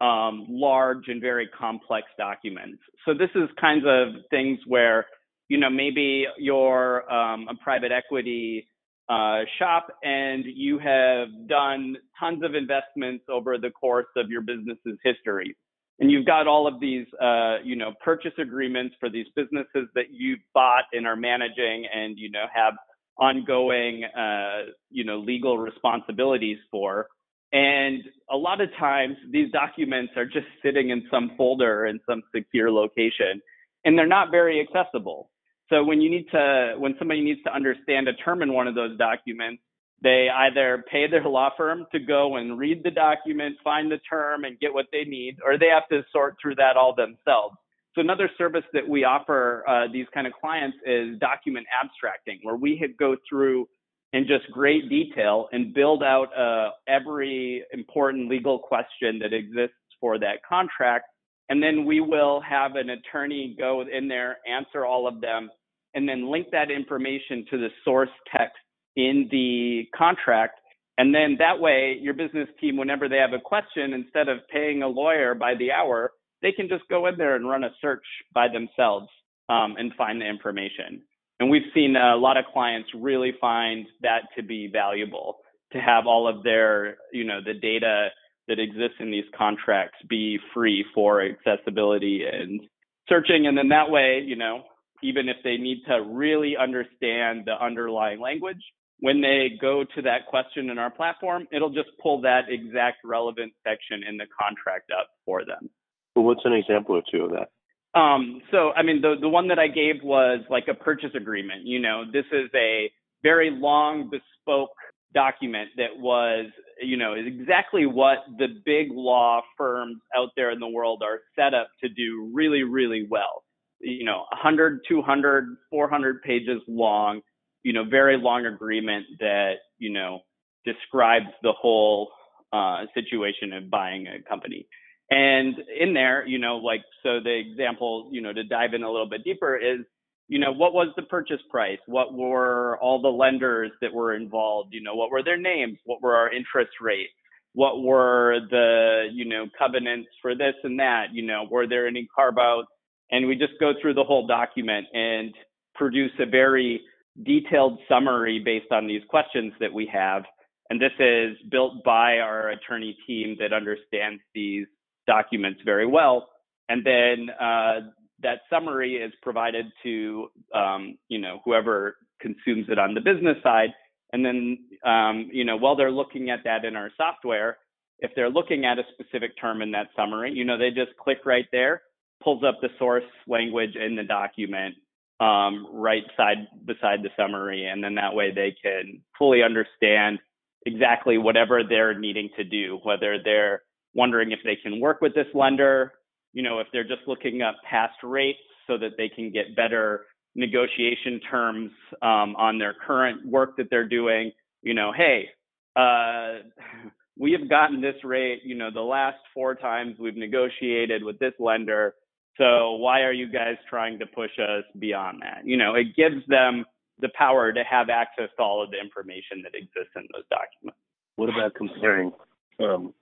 um, 0.00 0.46
large 0.48 1.04
and 1.08 1.20
very 1.20 1.48
complex 1.48 2.06
documents. 2.18 2.78
So 3.04 3.14
this 3.14 3.30
is 3.34 3.48
kinds 3.60 3.84
of 3.86 4.22
things 4.30 4.58
where 4.66 5.06
you 5.48 5.58
know 5.58 5.70
maybe 5.70 6.26
you're 6.38 7.10
um, 7.12 7.46
a 7.48 7.54
private 7.54 7.92
equity 7.92 8.68
uh, 9.08 9.40
shop 9.58 9.88
and 10.02 10.44
you 10.44 10.78
have 10.78 11.28
done 11.48 11.96
tons 12.18 12.42
of 12.42 12.54
investments 12.54 13.24
over 13.28 13.58
the 13.58 13.70
course 13.70 14.06
of 14.16 14.30
your 14.30 14.42
business's 14.42 14.98
history. 15.04 15.56
And 15.98 16.10
you've 16.10 16.26
got 16.26 16.46
all 16.46 16.66
of 16.66 16.80
these 16.80 17.06
uh, 17.20 17.58
you 17.64 17.76
know 17.76 17.92
purchase 18.04 18.32
agreements 18.38 18.94
for 19.00 19.08
these 19.08 19.26
businesses 19.34 19.88
that 19.94 20.06
you've 20.10 20.40
bought 20.54 20.84
and 20.92 21.06
are 21.06 21.16
managing 21.16 21.86
and 21.94 22.18
you 22.18 22.30
know 22.30 22.44
have 22.52 22.74
ongoing 23.18 24.04
uh, 24.04 24.72
you 24.90 25.04
know 25.04 25.18
legal 25.18 25.58
responsibilities 25.58 26.58
for. 26.70 27.06
And 27.52 28.02
a 28.28 28.36
lot 28.36 28.60
of 28.60 28.68
times 28.78 29.16
these 29.30 29.50
documents 29.52 30.12
are 30.16 30.26
just 30.26 30.46
sitting 30.62 30.90
in 30.90 31.04
some 31.10 31.30
folder 31.36 31.86
in 31.86 32.00
some 32.08 32.22
secure 32.34 32.70
location 32.70 33.40
and 33.86 33.96
they're 33.96 34.06
not 34.06 34.30
very 34.30 34.60
accessible 34.60 35.30
so 35.68 35.84
when 35.84 36.00
you 36.00 36.10
need 36.10 36.26
to 36.30 36.74
when 36.78 36.94
somebody 36.98 37.22
needs 37.22 37.42
to 37.44 37.54
understand 37.54 38.08
a 38.08 38.14
term 38.14 38.42
in 38.42 38.52
one 38.52 38.66
of 38.66 38.74
those 38.74 38.96
documents 38.98 39.62
they 40.02 40.28
either 40.32 40.84
pay 40.90 41.08
their 41.08 41.24
law 41.28 41.50
firm 41.56 41.86
to 41.92 41.98
go 41.98 42.36
and 42.36 42.58
read 42.58 42.82
the 42.84 42.90
document, 42.90 43.56
find 43.64 43.90
the 43.90 43.98
term, 44.08 44.44
and 44.44 44.58
get 44.58 44.72
what 44.72 44.86
they 44.92 45.04
need, 45.04 45.38
or 45.44 45.58
they 45.58 45.68
have 45.68 45.88
to 45.88 46.04
sort 46.12 46.36
through 46.40 46.56
that 46.56 46.76
all 46.76 46.94
themselves. 46.94 47.56
So 47.94 48.02
another 48.02 48.30
service 48.36 48.64
that 48.74 48.86
we 48.86 49.04
offer 49.04 49.64
uh, 49.66 49.90
these 49.90 50.06
kind 50.12 50.26
of 50.26 50.34
clients 50.34 50.76
is 50.84 51.18
document 51.18 51.66
abstracting, 51.82 52.40
where 52.42 52.56
we 52.56 52.94
go 52.98 53.16
through 53.28 53.68
in 54.12 54.26
just 54.26 54.50
great 54.52 54.88
detail 54.90 55.48
and 55.52 55.72
build 55.72 56.02
out 56.02 56.28
uh, 56.36 56.70
every 56.86 57.64
important 57.72 58.28
legal 58.28 58.58
question 58.58 59.18
that 59.20 59.32
exists 59.32 59.76
for 59.98 60.18
that 60.18 60.42
contract. 60.46 61.06
And 61.48 61.62
then 61.62 61.84
we 61.84 62.00
will 62.00 62.40
have 62.40 62.74
an 62.74 62.90
attorney 62.90 63.54
go 63.58 63.82
in 63.82 64.08
there, 64.08 64.38
answer 64.48 64.84
all 64.84 65.06
of 65.06 65.20
them, 65.20 65.48
and 65.94 66.08
then 66.08 66.30
link 66.30 66.48
that 66.52 66.70
information 66.70 67.46
to 67.50 67.58
the 67.58 67.68
source 67.84 68.10
text 68.34 68.56
in 68.96 69.28
the 69.30 69.84
contract. 69.96 70.58
And 70.98 71.14
then 71.14 71.36
that 71.38 71.60
way, 71.60 71.98
your 72.00 72.14
business 72.14 72.48
team, 72.60 72.76
whenever 72.76 73.08
they 73.08 73.18
have 73.18 73.32
a 73.32 73.40
question, 73.40 73.92
instead 73.92 74.28
of 74.28 74.38
paying 74.52 74.82
a 74.82 74.88
lawyer 74.88 75.34
by 75.34 75.54
the 75.54 75.70
hour, 75.70 76.12
they 76.42 76.52
can 76.52 76.68
just 76.68 76.84
go 76.88 77.06
in 77.06 77.16
there 77.16 77.36
and 77.36 77.48
run 77.48 77.64
a 77.64 77.70
search 77.80 78.04
by 78.34 78.48
themselves 78.48 79.08
um, 79.48 79.76
and 79.78 79.92
find 79.94 80.20
the 80.20 80.26
information. 80.26 81.02
And 81.38 81.50
we've 81.50 81.70
seen 81.74 81.96
a 81.96 82.16
lot 82.16 82.36
of 82.36 82.46
clients 82.52 82.88
really 82.94 83.32
find 83.40 83.86
that 84.02 84.22
to 84.36 84.42
be 84.42 84.68
valuable 84.72 85.36
to 85.72 85.78
have 85.78 86.06
all 86.06 86.26
of 86.26 86.42
their, 86.42 86.96
you 87.12 87.24
know, 87.24 87.40
the 87.44 87.54
data 87.54 88.08
that 88.48 88.58
exists 88.58 88.96
in 89.00 89.10
these 89.10 89.24
contracts 89.36 89.98
be 90.08 90.38
free 90.54 90.84
for 90.94 91.22
accessibility 91.22 92.24
and 92.30 92.60
searching. 93.08 93.46
And 93.46 93.56
then 93.56 93.68
that 93.68 93.90
way, 93.90 94.22
you 94.24 94.36
know, 94.36 94.62
even 95.02 95.28
if 95.28 95.36
they 95.44 95.56
need 95.56 95.82
to 95.88 96.02
really 96.02 96.56
understand 96.56 97.42
the 97.44 97.54
underlying 97.60 98.20
language, 98.20 98.62
when 99.00 99.20
they 99.20 99.50
go 99.60 99.84
to 99.94 100.02
that 100.02 100.26
question 100.26 100.70
in 100.70 100.78
our 100.78 100.90
platform, 100.90 101.46
it'll 101.52 101.70
just 101.70 101.90
pull 102.02 102.22
that 102.22 102.42
exact 102.48 102.98
relevant 103.04 103.52
section 103.62 104.02
in 104.08 104.16
the 104.16 104.24
contract 104.40 104.90
up 104.98 105.08
for 105.24 105.44
them. 105.44 105.68
Well, 106.14 106.24
what's 106.24 106.40
an 106.44 106.54
example 106.54 106.96
or 106.96 107.02
two 107.10 107.24
of 107.24 107.32
that? 107.32 107.50
Um, 107.98 108.40
so, 108.50 108.72
I 108.72 108.82
mean, 108.82 109.00
the, 109.00 109.16
the 109.20 109.28
one 109.28 109.48
that 109.48 109.58
I 109.58 109.68
gave 109.68 109.96
was 110.02 110.40
like 110.50 110.68
a 110.68 110.74
purchase 110.74 111.12
agreement. 111.14 111.66
You 111.66 111.78
know, 111.78 112.04
this 112.10 112.24
is 112.32 112.48
a 112.54 112.90
very 113.22 113.50
long, 113.50 114.10
bespoke 114.10 114.70
document 115.14 115.70
that 115.76 115.98
was, 115.98 116.46
you 116.80 116.96
know, 116.96 117.14
is 117.14 117.26
exactly 117.26 117.86
what 117.86 118.18
the 118.38 118.48
big 118.64 118.88
law 118.90 119.40
firms 119.56 119.96
out 120.16 120.30
there 120.36 120.50
in 120.50 120.60
the 120.60 120.68
world 120.68 121.02
are 121.02 121.20
set 121.34 121.54
up 121.54 121.68
to 121.82 121.88
do 121.88 122.30
really, 122.34 122.62
really 122.62 123.06
well. 123.10 123.44
You 123.80 124.04
know, 124.04 124.24
100, 124.32 124.80
200, 124.88 125.56
400 125.70 126.22
pages 126.22 126.60
long 126.66 127.20
you 127.66 127.72
know, 127.72 127.82
very 127.82 128.16
long 128.16 128.46
agreement 128.46 129.06
that, 129.18 129.54
you 129.78 129.92
know, 129.92 130.20
describes 130.64 131.26
the 131.42 131.52
whole 131.52 132.12
uh, 132.52 132.84
situation 132.94 133.52
of 133.52 133.68
buying 133.68 134.06
a 134.06 134.22
company. 134.22 134.68
And 135.10 135.56
in 135.76 135.92
there, 135.92 136.24
you 136.24 136.38
know, 136.38 136.58
like, 136.58 136.82
so 137.02 137.18
the 137.18 137.34
example, 137.36 138.08
you 138.12 138.20
know, 138.20 138.32
to 138.32 138.44
dive 138.44 138.72
in 138.74 138.84
a 138.84 138.90
little 138.90 139.08
bit 139.08 139.24
deeper 139.24 139.56
is, 139.56 139.80
you 140.28 140.38
know, 140.38 140.52
what 140.52 140.74
was 140.74 140.88
the 140.96 141.02
purchase 141.02 141.40
price? 141.50 141.78
What 141.86 142.12
were 142.14 142.78
all 142.78 143.00
the 143.00 143.08
lenders 143.08 143.70
that 143.80 143.92
were 143.92 144.14
involved? 144.14 144.70
You 144.72 144.82
know, 144.82 144.94
what 144.94 145.10
were 145.10 145.22
their 145.22 145.36
names? 145.36 145.78
What 145.84 146.02
were 146.02 146.16
our 146.16 146.32
interest 146.32 146.72
rates? 146.80 147.12
What 147.52 147.82
were 147.82 148.40
the, 148.50 149.08
you 149.12 149.24
know, 149.24 149.46
covenants 149.58 150.08
for 150.20 150.34
this 150.34 150.54
and 150.64 150.78
that? 150.80 151.06
You 151.12 151.24
know, 151.24 151.46
were 151.50 151.66
there 151.66 151.86
any 151.86 152.08
carve 152.14 152.38
outs? 152.38 152.68
And 153.10 153.28
we 153.28 153.36
just 153.36 153.52
go 153.60 153.72
through 153.80 153.94
the 153.94 154.04
whole 154.04 154.26
document 154.26 154.86
and 154.92 155.32
produce 155.74 156.10
a 156.18 156.26
very 156.26 156.80
detailed 157.24 157.78
summary 157.88 158.40
based 158.44 158.72
on 158.72 158.86
these 158.86 159.02
questions 159.08 159.52
that 159.60 159.72
we 159.72 159.88
have. 159.92 160.24
And 160.70 160.80
this 160.80 160.92
is 160.98 161.36
built 161.50 161.84
by 161.84 162.18
our 162.18 162.50
attorney 162.50 162.96
team 163.06 163.36
that 163.38 163.52
understands 163.52 164.20
these 164.34 164.66
documents 165.06 165.60
very 165.64 165.86
well. 165.86 166.28
And 166.68 166.84
then 166.84 167.30
uh, 167.40 167.90
that 168.26 168.40
summary 168.50 168.96
is 168.96 169.12
provided 169.22 169.66
to 169.84 170.28
um, 170.52 170.98
you 171.08 171.18
know 171.18 171.40
whoever 171.44 171.96
consumes 172.20 172.66
it 172.68 172.78
on 172.78 172.92
the 172.92 173.00
business 173.00 173.36
side. 173.42 173.70
And 174.12 174.24
then 174.24 174.58
um, 174.84 175.30
you 175.32 175.44
know 175.44 175.56
while 175.56 175.76
they're 175.76 175.92
looking 175.92 176.28
at 176.30 176.40
that 176.44 176.64
in 176.64 176.74
our 176.74 176.90
software, 176.96 177.58
if 178.00 178.10
they're 178.16 178.30
looking 178.30 178.64
at 178.64 178.78
a 178.78 178.82
specific 178.92 179.30
term 179.40 179.62
in 179.62 179.70
that 179.72 179.88
summary, 179.96 180.32
you 180.32 180.44
know 180.44 180.58
they 180.58 180.70
just 180.70 180.96
click 180.98 181.18
right 181.24 181.46
there, 181.52 181.82
pulls 182.22 182.42
up 182.42 182.58
the 182.60 182.68
source 182.78 183.04
language 183.28 183.76
in 183.76 183.94
the 183.94 184.02
document, 184.02 184.74
um, 185.20 185.68
right 185.72 186.04
side 186.16 186.48
beside 186.64 187.02
the 187.02 187.10
summary, 187.16 187.64
and 187.66 187.82
then 187.82 187.94
that 187.94 188.14
way 188.14 188.32
they 188.32 188.54
can 188.60 189.00
fully 189.16 189.42
understand 189.42 190.18
exactly 190.66 191.16
whatever 191.16 191.62
they're 191.62 191.96
needing 191.96 192.28
to 192.36 192.42
do, 192.42 192.80
whether 192.82 193.18
they're 193.22 193.62
wondering 193.94 194.32
if 194.32 194.40
they 194.44 194.56
can 194.56 194.80
work 194.80 195.00
with 195.00 195.14
this 195.14 195.28
lender, 195.32 195.92
you 196.32 196.42
know, 196.42 196.58
if 196.60 196.66
they're 196.72 196.84
just 196.84 197.02
looking 197.06 197.42
up 197.42 197.56
past 197.68 197.96
rates 198.02 198.38
so 198.66 198.76
that 198.78 198.92
they 198.96 199.08
can 199.08 199.30
get 199.30 199.56
better 199.56 200.06
negotiation 200.34 201.20
terms 201.30 201.70
um, 202.02 202.36
on 202.36 202.58
their 202.58 202.74
current 202.86 203.26
work 203.26 203.56
that 203.56 203.68
they're 203.70 203.88
doing, 203.88 204.32
you 204.62 204.74
know, 204.74 204.92
hey, 204.96 205.28
uh, 205.76 206.42
we 207.18 207.32
have 207.32 207.48
gotten 207.48 207.80
this 207.80 207.96
rate, 208.04 208.42
you 208.44 208.54
know, 208.54 208.70
the 208.72 208.80
last 208.80 209.18
four 209.32 209.54
times 209.54 209.96
we've 209.98 210.16
negotiated 210.16 211.02
with 211.02 211.18
this 211.18 211.32
lender, 211.38 211.94
so 212.38 212.72
why 212.72 213.00
are 213.00 213.12
you 213.12 213.30
guys 213.30 213.56
trying 213.68 213.98
to 213.98 214.06
push 214.06 214.30
us 214.38 214.64
beyond 214.78 215.22
that? 215.22 215.46
You 215.46 215.56
know, 215.56 215.74
it 215.74 215.96
gives 215.96 216.26
them 216.28 216.64
the 217.00 217.08
power 217.16 217.52
to 217.52 217.62
have 217.64 217.88
access 217.88 218.28
to 218.36 218.42
all 218.42 218.62
of 218.62 218.70
the 218.70 218.78
information 218.78 219.42
that 219.42 219.54
exists 219.54 219.92
in 219.96 220.06
those 220.12 220.24
documents. 220.30 220.78
What 221.16 221.30
about 221.30 221.54
comparing 221.54 222.12
um, 222.60 222.92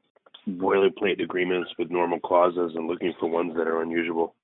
boilerplate 0.48 1.22
agreements 1.22 1.70
with 1.78 1.90
normal 1.90 2.20
clauses 2.20 2.72
and 2.74 2.86
looking 2.86 3.14
for 3.18 3.28
ones 3.28 3.54
that 3.56 3.66
are 3.66 3.82
unusual? 3.82 4.34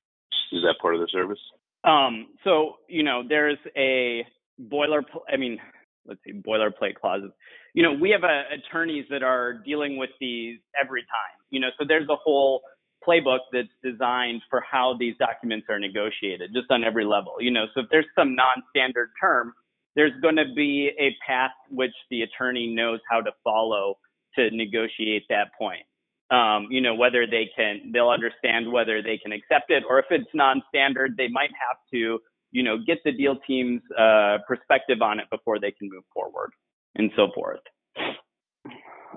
Is 0.53 0.63
that 0.63 0.77
part 0.81 0.95
of 0.95 1.01
the 1.01 1.09
service? 1.13 1.39
Um, 1.85 2.29
so 2.45 2.77
you 2.89 3.03
know, 3.03 3.23
there's 3.27 3.59
a 3.77 4.27
boiler. 4.59 5.03
I 5.33 5.37
mean, 5.37 5.59
let's 6.07 6.21
see, 6.25 6.33
boilerplate 6.33 6.95
clauses. 7.01 7.31
You 7.75 7.83
know, 7.83 7.93
we 7.93 8.11
have 8.11 8.25
uh, 8.25 8.43
attorneys 8.55 9.07
that 9.11 9.23
are 9.23 9.55
dealing 9.55 9.97
with 9.97 10.11
these 10.21 10.59
every 10.81 11.03
time. 11.03 11.39
You 11.51 11.61
know, 11.61 11.69
so 11.79 11.85
there's 11.87 12.09
a 12.09 12.17
whole 12.17 12.63
playbook 13.07 13.41
that's 13.53 13.69
designed 13.83 14.43
for 14.51 14.63
how 14.69 14.97
these 14.99 15.15
documents 15.19 15.67
are 15.71 15.79
negotiated, 15.79 16.51
just 16.55 16.71
on 16.71 16.85
every 16.85 17.05
level. 17.05 17.35
You 17.41 17.51
know, 17.51 17.65
so 17.75 17.81
if 17.81 17.87
there's 17.91 18.07
some 18.15 18.35
non-standard 18.35 19.11
term, 19.21 19.55
there's 19.97 20.13
going 20.21 20.37
to 20.37 20.45
be 20.55 20.91
a 20.99 21.17
path 21.27 21.53
which 21.71 21.95
the 22.11 22.23
attorney 22.23 22.73
knows 22.75 23.01
how 23.11 23.21
to 23.21 23.31
follow 23.43 23.99
to 24.37 24.51
negotiate 24.51 25.25
that 25.29 25.49
point. 25.59 25.83
Um, 26.31 26.69
you 26.71 26.81
know, 26.81 26.95
whether 26.95 27.27
they 27.27 27.51
can, 27.57 27.91
they'll 27.93 28.11
understand 28.11 28.71
whether 28.71 29.03
they 29.03 29.19
can 29.19 29.33
accept 29.33 29.71
it, 29.71 29.83
or 29.89 29.99
if 29.99 30.07
it's 30.11 30.31
non-standard, 30.33 31.17
they 31.17 31.27
might 31.27 31.51
have 31.51 31.77
to, 31.93 32.21
you 32.53 32.63
know, 32.63 32.79
get 32.87 32.99
the 33.05 33.11
deal 33.11 33.37
team's 33.47 33.83
uh, 33.99 34.39
perspective 34.47 35.03
on 35.03 35.19
it 35.19 35.27
before 35.31 35.59
they 35.59 35.73
can 35.73 35.89
move 35.91 36.05
forward, 36.15 36.51
and 36.95 37.11
so 37.17 37.29
forth. 37.35 37.61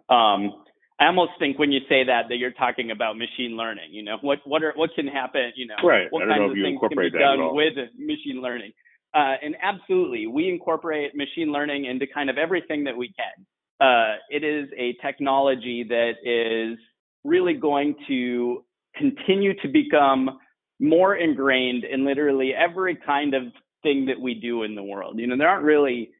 Um, 0.10 0.64
I 1.00 1.08
almost 1.08 1.32
think 1.40 1.60
when 1.60 1.72
you 1.72 1.82
say 1.90 2.04
that 2.06 2.30
that 2.30 2.38
you're 2.38 2.52
talking 2.52 2.92
about 2.92 3.18
machine 3.18 3.58
learning. 3.58 3.92
You 3.92 4.04
know, 4.04 4.18
what 4.22 4.40
what 4.46 4.64
are 4.64 4.74
what 4.76 4.92
can 4.96 5.08
happen? 5.08 5.52
You 5.56 5.68
know, 5.68 5.76
right. 5.84 6.08
what 6.12 6.28
kinds 6.28 6.52
of 6.52 6.56
things 6.56 6.80
can 6.80 6.98
be 6.98 7.10
done 7.10 7.54
with 7.54 7.74
machine 7.98 8.42
learning? 8.42 8.72
Uh, 9.14 9.36
and 9.44 9.56
absolutely, 9.62 10.28
we 10.28 10.50
incorporate 10.50 11.16
machine 11.16 11.52
learning 11.52 11.86
into 11.86 12.08
kind 12.08 12.30
of 12.30 12.38
everything 12.38 12.84
that 12.86 12.96
we 12.98 13.14
can. 13.14 13.46
Uh, 13.86 14.16
it 14.30 14.44
is 14.44 14.70
a 14.78 14.94
technology 15.06 15.84
that 15.88 16.14
is 16.24 16.80
really 17.24 17.54
going 17.54 17.96
to 18.08 18.64
continue 18.96 19.54
to 19.62 19.68
become 19.68 20.40
more 20.80 21.16
ingrained 21.16 21.84
in 21.84 22.06
literally 22.06 22.54
every 22.54 22.96
kind 22.96 23.34
of 23.34 23.44
thing 23.84 24.06
that 24.06 24.20
we 24.20 24.34
do 24.34 24.64
in 24.64 24.76
the 24.76 24.84
world. 24.84 25.20
You 25.20 25.28
know, 25.28 25.38
there 25.38 25.50
aren't 25.50 25.64
really 25.64 26.12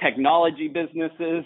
technology 0.00 0.68
businesses 0.68 1.44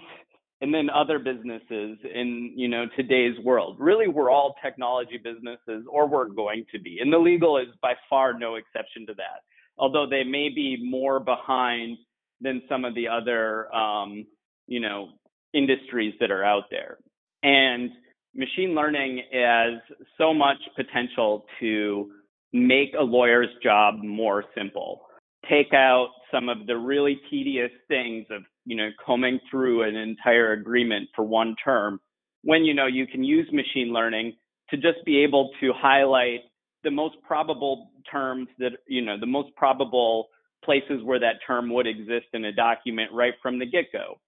and 0.61 0.73
then 0.73 0.89
other 0.91 1.19
businesses 1.19 1.99
in 2.15 2.53
you 2.57 2.69
know 2.69 2.87
today's 2.97 3.39
world 3.45 3.77
really 3.79 4.09
we're 4.09 4.31
all 4.31 4.55
technology 4.63 5.19
businesses 5.23 5.85
or 5.91 6.09
we're 6.09 6.29
going 6.29 6.65
to 6.73 6.79
be 6.79 6.99
and 7.01 7.13
the 7.13 7.19
legal 7.19 7.59
is 7.59 7.67
by 7.83 7.93
far 8.09 8.39
no 8.39 8.55
exception 8.55 9.07
to 9.07 9.15
that 9.15 9.43
although 9.79 10.07
they 10.09 10.25
may 10.25 10.49
be 10.49 10.79
more 10.83 11.21
behind 11.21 11.99
than 12.41 12.63
some 12.69 12.85
of 12.85 12.95
the 12.95 13.09
other 13.09 13.75
um, 13.75 14.27
you 14.67 14.81
know 14.81 15.11
industries 15.53 16.15
that 16.21 16.31
are 16.31 16.45
out 16.45 16.65
there 16.71 16.99
and 17.43 17.91
machine 18.37 18.75
learning 18.75 19.23
has 19.33 19.81
so 20.19 20.35
much 20.35 20.59
potential 20.77 21.47
to 21.61 22.11
make 22.53 22.95
a 22.99 23.03
lawyer's 23.03 23.49
job 23.63 23.97
more 24.03 24.45
simple. 24.57 25.03
Take 25.49 25.73
out 25.73 26.09
some 26.33 26.49
of 26.49 26.67
the 26.67 26.77
really 26.77 27.21
tedious 27.31 27.71
things 27.89 28.27
of 28.31 28.43
you 28.65 28.77
know 28.77 28.91
combing 29.05 29.41
through 29.51 29.83
an 29.89 29.97
entire 29.97 30.53
agreement 30.53 31.09
for 31.15 31.25
one 31.25 31.55
term 31.65 32.01
when 32.43 32.65
you 32.65 32.75
know 32.75 32.87
you 32.87 33.07
can 33.07 33.25
use 33.25 33.49
machine 33.53 33.93
learning 33.93 34.35
to 34.71 34.77
just 34.77 35.05
be 35.05 35.23
able 35.23 35.51
to 35.61 35.73
highlight 35.75 36.41
the 36.83 36.91
most 36.91 37.17
probable 37.27 37.91
terms 38.11 38.49
that 38.59 38.73
you 38.89 39.05
know 39.05 39.19
the 39.19 39.27
most 39.27 39.55
probable 39.57 40.29
places 40.65 41.03
where 41.05 41.21
that 41.21 41.37
term 41.47 41.73
would 41.73 41.87
exist 41.87 42.27
in 42.33 42.45
a 42.45 42.53
document 42.53 43.11
right 43.13 43.35
from 43.41 43.59
the 43.59 43.67
get-go. 43.67 44.19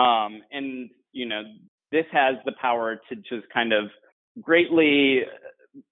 Um, 0.00 0.42
and 0.52 0.90
you 1.12 1.26
know 1.26 1.42
this 1.92 2.06
has 2.12 2.36
the 2.44 2.52
power 2.60 3.00
to 3.08 3.16
just 3.16 3.48
kind 3.52 3.72
of 3.72 3.84
greatly 4.40 5.22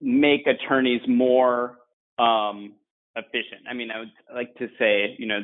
make 0.01 0.47
attorneys 0.47 1.01
more 1.09 1.79
um, 2.19 2.75
efficient. 3.17 3.63
I 3.69 3.75
mean, 3.75 3.91
I 3.91 4.01
would 4.01 4.13
like 4.35 4.55
to 4.57 4.69
say, 4.79 5.17
you 5.19 5.27
know, 5.27 5.41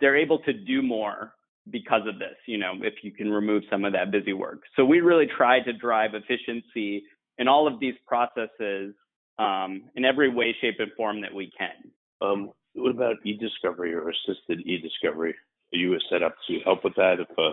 they're 0.00 0.16
able 0.16 0.38
to 0.40 0.52
do 0.52 0.82
more 0.82 1.32
because 1.70 2.02
of 2.06 2.18
this, 2.18 2.36
you 2.46 2.58
know, 2.58 2.74
if 2.82 2.94
you 3.02 3.10
can 3.10 3.30
remove 3.30 3.62
some 3.70 3.84
of 3.84 3.92
that 3.94 4.10
busy 4.10 4.34
work. 4.34 4.62
So 4.76 4.84
we 4.84 5.00
really 5.00 5.26
try 5.26 5.60
to 5.60 5.72
drive 5.72 6.10
efficiency 6.14 7.04
in 7.38 7.48
all 7.48 7.66
of 7.66 7.80
these 7.80 7.94
processes 8.06 8.94
um, 9.38 9.84
in 9.96 10.04
every 10.04 10.28
way, 10.28 10.54
shape, 10.60 10.76
and 10.78 10.92
form 10.96 11.22
that 11.22 11.32
we 11.32 11.50
can. 11.56 11.90
Um, 12.20 12.50
what 12.74 12.90
about 12.90 13.16
e-discovery 13.24 13.94
or 13.94 14.10
assisted 14.10 14.60
e-discovery? 14.66 15.34
Are 15.72 15.78
you 15.78 15.98
set 16.10 16.22
up 16.22 16.34
to 16.48 16.60
help 16.64 16.84
with 16.84 16.94
that 16.96 17.18
if 17.18 17.28
a, 17.38 17.50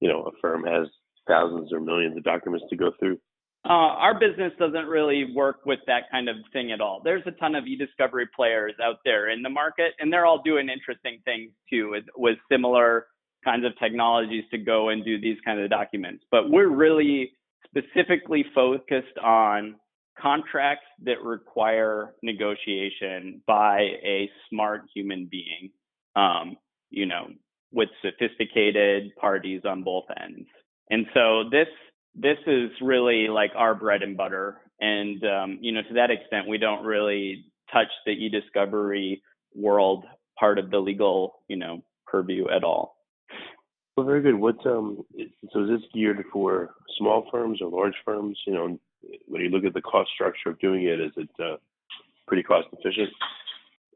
you 0.00 0.08
know, 0.08 0.24
a 0.24 0.30
firm 0.40 0.64
has 0.64 0.88
thousands 1.26 1.72
or 1.72 1.80
millions 1.80 2.16
of 2.16 2.24
documents 2.24 2.64
to 2.70 2.76
go 2.76 2.92
through? 2.98 3.18
Uh, 3.66 3.96
our 3.96 4.18
business 4.18 4.52
doesn't 4.58 4.86
really 4.86 5.32
work 5.34 5.64
with 5.64 5.78
that 5.86 6.02
kind 6.10 6.28
of 6.28 6.36
thing 6.52 6.70
at 6.70 6.82
all. 6.82 7.00
There's 7.02 7.22
a 7.26 7.30
ton 7.30 7.54
of 7.54 7.64
e-discovery 7.66 8.28
players 8.36 8.74
out 8.82 8.96
there 9.06 9.30
in 9.30 9.40
the 9.40 9.48
market, 9.48 9.92
and 9.98 10.12
they're 10.12 10.26
all 10.26 10.42
doing 10.42 10.68
interesting 10.68 11.20
things 11.24 11.50
too 11.70 11.90
with, 11.90 12.04
with 12.14 12.36
similar 12.52 13.06
kinds 13.42 13.64
of 13.64 13.72
technologies 13.78 14.44
to 14.50 14.58
go 14.58 14.90
and 14.90 15.02
do 15.02 15.18
these 15.18 15.38
kinds 15.46 15.62
of 15.62 15.70
documents. 15.70 16.24
But 16.30 16.50
we're 16.50 16.68
really 16.68 17.32
specifically 17.64 18.44
focused 18.54 19.18
on 19.22 19.76
contracts 20.20 20.86
that 21.04 21.22
require 21.22 22.14
negotiation 22.22 23.42
by 23.46 23.80
a 24.04 24.30
smart 24.50 24.82
human 24.94 25.26
being, 25.30 25.70
um, 26.16 26.56
you 26.90 27.06
know, 27.06 27.28
with 27.72 27.88
sophisticated 28.02 29.14
parties 29.16 29.62
on 29.64 29.82
both 29.82 30.04
ends. 30.22 30.46
And 30.90 31.06
so 31.14 31.44
this 31.50 31.68
this 32.14 32.38
is 32.46 32.70
really 32.80 33.28
like 33.28 33.50
our 33.56 33.74
bread 33.74 34.02
and 34.02 34.16
butter. 34.16 34.58
And, 34.80 35.22
um, 35.24 35.58
you 35.60 35.72
know, 35.72 35.82
to 35.82 35.94
that 35.94 36.10
extent, 36.10 36.48
we 36.48 36.58
don't 36.58 36.84
really 36.84 37.44
touch 37.72 37.88
the 38.06 38.12
e-discovery 38.12 39.22
world 39.54 40.04
part 40.38 40.58
of 40.58 40.70
the 40.70 40.78
legal, 40.78 41.40
you 41.48 41.56
know, 41.56 41.82
purview 42.06 42.48
at 42.48 42.64
all. 42.64 42.96
Well, 43.96 44.06
very 44.06 44.22
good. 44.22 44.34
What 44.34 44.64
um, 44.66 45.04
so 45.52 45.62
is 45.62 45.68
this 45.68 45.90
geared 45.92 46.24
for 46.32 46.74
small 46.98 47.26
firms 47.30 47.60
or 47.62 47.68
large 47.68 47.94
firms? 48.04 48.38
You 48.46 48.54
know, 48.54 48.78
when 49.26 49.42
you 49.42 49.48
look 49.48 49.64
at 49.64 49.74
the 49.74 49.82
cost 49.82 50.10
structure 50.14 50.50
of 50.50 50.58
doing 50.58 50.84
it, 50.84 51.00
is 51.00 51.12
it 51.16 51.30
uh, 51.40 51.56
pretty 52.26 52.42
cost 52.42 52.66
efficient? 52.72 53.10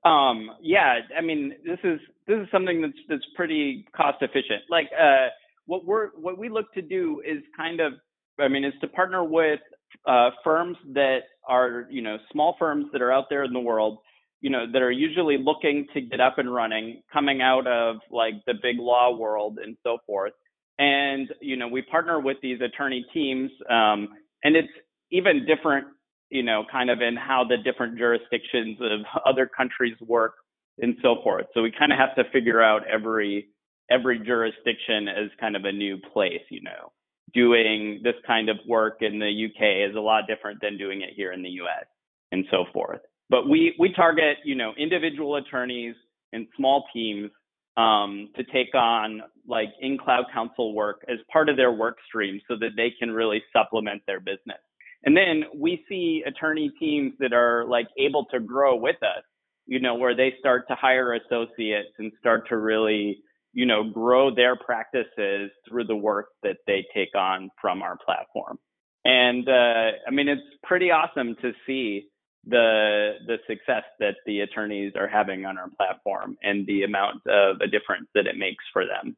Um, 0.05 0.51
yeah, 0.63 1.01
I 1.17 1.21
mean, 1.21 1.55
this 1.65 1.81
is 1.83 1.99
this 2.29 2.39
is 2.39 2.47
something 2.53 2.81
that's 2.81 2.99
that's 3.09 3.27
pretty 3.35 3.87
cost 3.97 4.19
efficient. 4.23 4.63
Like, 4.71 4.87
uh, 4.99 5.29
what 5.69 5.85
we're 5.87 6.09
what 6.17 6.37
we 6.37 6.49
look 6.49 6.73
to 6.75 6.83
do 6.83 7.23
is 7.25 7.39
kind 7.57 7.81
of 7.81 7.93
I 8.41 8.49
mean, 8.49 8.65
is 8.65 8.75
to 8.81 8.89
partner 8.89 9.25
with 9.25 9.61
uh, 10.07 10.31
firms 10.45 10.77
that 10.95 11.21
are, 11.49 11.87
you 11.91 12.03
know, 12.03 12.19
small 12.33 12.57
firms 12.59 12.87
that 12.93 13.03
are 13.03 13.13
out 13.13 13.25
there 13.31 13.45
in 13.45 13.53
the 13.53 13.61
world, 13.61 13.99
you 14.41 14.51
know, 14.51 14.71
that 14.73 14.83
are 14.83 14.91
usually 14.91 15.39
looking 15.39 15.87
to 15.95 16.01
get 16.01 16.21
up 16.21 16.39
and 16.39 16.53
running, 16.53 17.03
coming 17.13 17.41
out 17.43 17.67
of 17.67 17.97
like 18.11 18.35
the 18.47 18.55
big 18.63 18.79
law 18.79 19.17
world 19.17 19.59
and 19.63 19.77
so 19.83 19.99
forth. 20.07 20.33
And, 20.79 21.29
you 21.41 21.57
know, 21.57 21.67
we 21.67 21.83
partner 21.83 22.21
with 22.21 22.37
these 22.41 22.61
attorney 22.61 23.05
teams, 23.13 23.51
um, 23.69 24.09
and 24.45 24.55
it's 24.55 24.69
even 25.11 25.45
different, 25.45 25.89
you 26.31 26.45
know, 26.45 26.65
kind 26.71 26.91
of 26.91 27.01
in 27.01 27.17
how 27.17 27.45
the 27.49 27.57
different 27.57 27.99
jurisdictions 27.99 28.79
of 28.81 29.01
other 29.27 29.47
countries 29.49 29.97
work 30.01 30.35
and 30.81 30.97
so 31.03 31.17
forth. 31.25 31.47
So 31.55 31.63
we 31.63 31.73
kind 31.77 31.93
of 31.93 31.99
have 31.99 32.15
to 32.15 32.31
figure 32.31 32.63
out 32.63 32.83
every 32.87 33.49
every 33.91 34.19
jurisdiction 34.19 35.09
as 35.09 35.31
kind 35.41 35.57
of 35.57 35.65
a 35.65 35.73
new 35.73 35.99
place, 36.13 36.43
you 36.51 36.63
know 36.63 36.93
doing 37.35 38.01
this 38.03 38.15
kind 38.27 38.49
of 38.49 38.57
work 38.67 38.99
in 39.01 39.19
the 39.19 39.47
UK 39.47 39.91
is 39.91 39.97
a 39.97 40.01
lot 40.01 40.25
different 40.27 40.61
than 40.61 40.79
doing 40.79 41.03
it 41.03 41.11
here 41.15 41.33
in 41.33 41.43
the 41.43 41.51
US 41.51 41.85
and 42.33 42.45
so 42.51 42.65
forth. 42.73 43.01
But 43.31 43.49
we, 43.49 43.75
we 43.79 43.93
target, 43.93 44.39
you 44.45 44.55
know, 44.55 44.73
individual 44.79 45.37
attorneys 45.37 45.95
and 46.33 46.47
small 46.57 46.85
teams 46.93 47.31
um, 47.77 48.31
to 48.37 48.45
take 48.45 48.75
on 48.75 49.23
like 49.47 49.69
in 49.81 49.99
cloud 49.99 50.25
counsel 50.33 50.75
work 50.75 51.05
as 51.09 51.19
part 51.33 51.49
of 51.49 51.57
their 51.57 51.73
work 51.73 51.97
stream 52.07 52.41
so 52.49 52.57
that 52.61 52.71
they 52.77 52.93
can 52.99 53.11
really 53.11 53.43
supplement 53.53 54.03
their 54.07 54.21
business. 54.21 54.59
And 55.05 55.17
then 55.17 55.45
we 55.55 55.85
see 55.89 56.25
attorney 56.27 56.73
teams 56.81 57.13
that 57.21 57.33
are 57.33 57.65
like 57.67 57.87
able 57.99 58.25
to 58.33 58.41
grow 58.41 58.75
with 58.75 58.97
us, 59.03 59.23
you 59.67 59.79
know, 59.79 59.95
where 59.95 60.17
they 60.17 60.35
start 60.41 60.67
to 60.69 60.75
hire 60.75 61.15
associates 61.15 61.91
and 61.99 62.11
start 62.19 62.49
to 62.49 62.57
really 62.57 63.23
you 63.59 63.67
know, 63.67 63.83
grow 63.83 64.33
their 64.33 64.55
practices 64.55 65.51
through 65.69 65.83
the 65.83 65.97
work 65.97 66.29
that 66.45 66.59
they 66.69 66.87
take 66.95 67.13
on 67.17 67.51
from 67.61 67.83
our 67.83 67.99
platform. 68.07 68.57
And 69.05 69.49
uh, 69.49 69.99
I 70.07 70.13
mean, 70.13 70.29
it's 70.29 70.41
pretty 70.63 70.93
awesome 70.93 71.35
to 71.43 71.51
see 71.67 72.07
the 72.47 73.15
the 73.27 73.39
success 73.49 73.83
that 73.99 74.15
the 74.27 74.43
attorneys 74.43 74.93
are 74.95 75.09
having 75.09 75.45
on 75.45 75.59
our 75.59 75.71
platform 75.77 76.37
and 76.41 76.69
the 76.69 76.85
amount 76.85 77.17
of 77.27 77.57
a 77.61 77.67
difference 77.67 78.07
that 78.15 78.29
it 78.29 78.39
makes 78.39 78.63
for 78.73 78.85
them. 78.87 79.17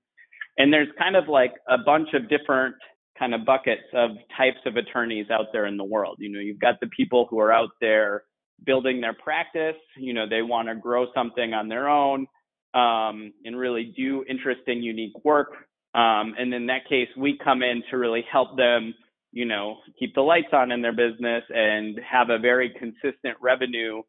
And 0.56 0.72
there's 0.72 0.88
kind 0.98 1.16
of 1.16 1.28
like 1.28 1.52
a 1.68 1.76
bunch 1.76 2.08
of 2.14 2.30
different 2.30 2.76
kind 3.18 3.34
of 3.34 3.44
buckets 3.44 3.92
of 3.92 4.12
types 4.38 4.60
of 4.64 4.76
attorneys 4.76 5.26
out 5.30 5.48
there 5.52 5.66
in 5.66 5.76
the 5.76 5.84
world. 5.84 6.16
You 6.18 6.30
know, 6.30 6.40
you've 6.40 6.60
got 6.60 6.80
the 6.80 6.88
people 6.96 7.26
who 7.28 7.38
are 7.40 7.52
out 7.52 7.72
there 7.82 8.22
building 8.64 9.02
their 9.02 9.14
practice, 9.14 9.80
you 9.98 10.14
know, 10.14 10.26
they 10.26 10.40
want 10.40 10.68
to 10.68 10.74
grow 10.74 11.08
something 11.14 11.52
on 11.52 11.68
their 11.68 11.90
own 11.90 12.26
um, 12.74 13.32
and 13.44 13.58
really 13.58 13.92
do 13.96 14.24
interesting, 14.28 14.82
unique 14.82 15.24
work. 15.24 15.52
Um, 15.94 16.34
and 16.38 16.54
in 16.54 16.66
that 16.66 16.88
case, 16.88 17.08
we 17.16 17.38
come 17.42 17.62
in 17.62 17.82
to 17.90 17.96
really 17.96 18.24
help 18.30 18.56
them, 18.56 18.94
you 19.32 19.44
know, 19.44 19.78
keep 19.98 20.14
the 20.14 20.20
lights 20.20 20.52
on 20.52 20.70
in 20.70 20.82
their 20.82 20.92
business 20.92 21.42
and 21.48 21.98
have 22.08 22.30
a 22.30 22.38
very 22.38 22.70
consistent 22.78 23.36
revenue 23.40 24.02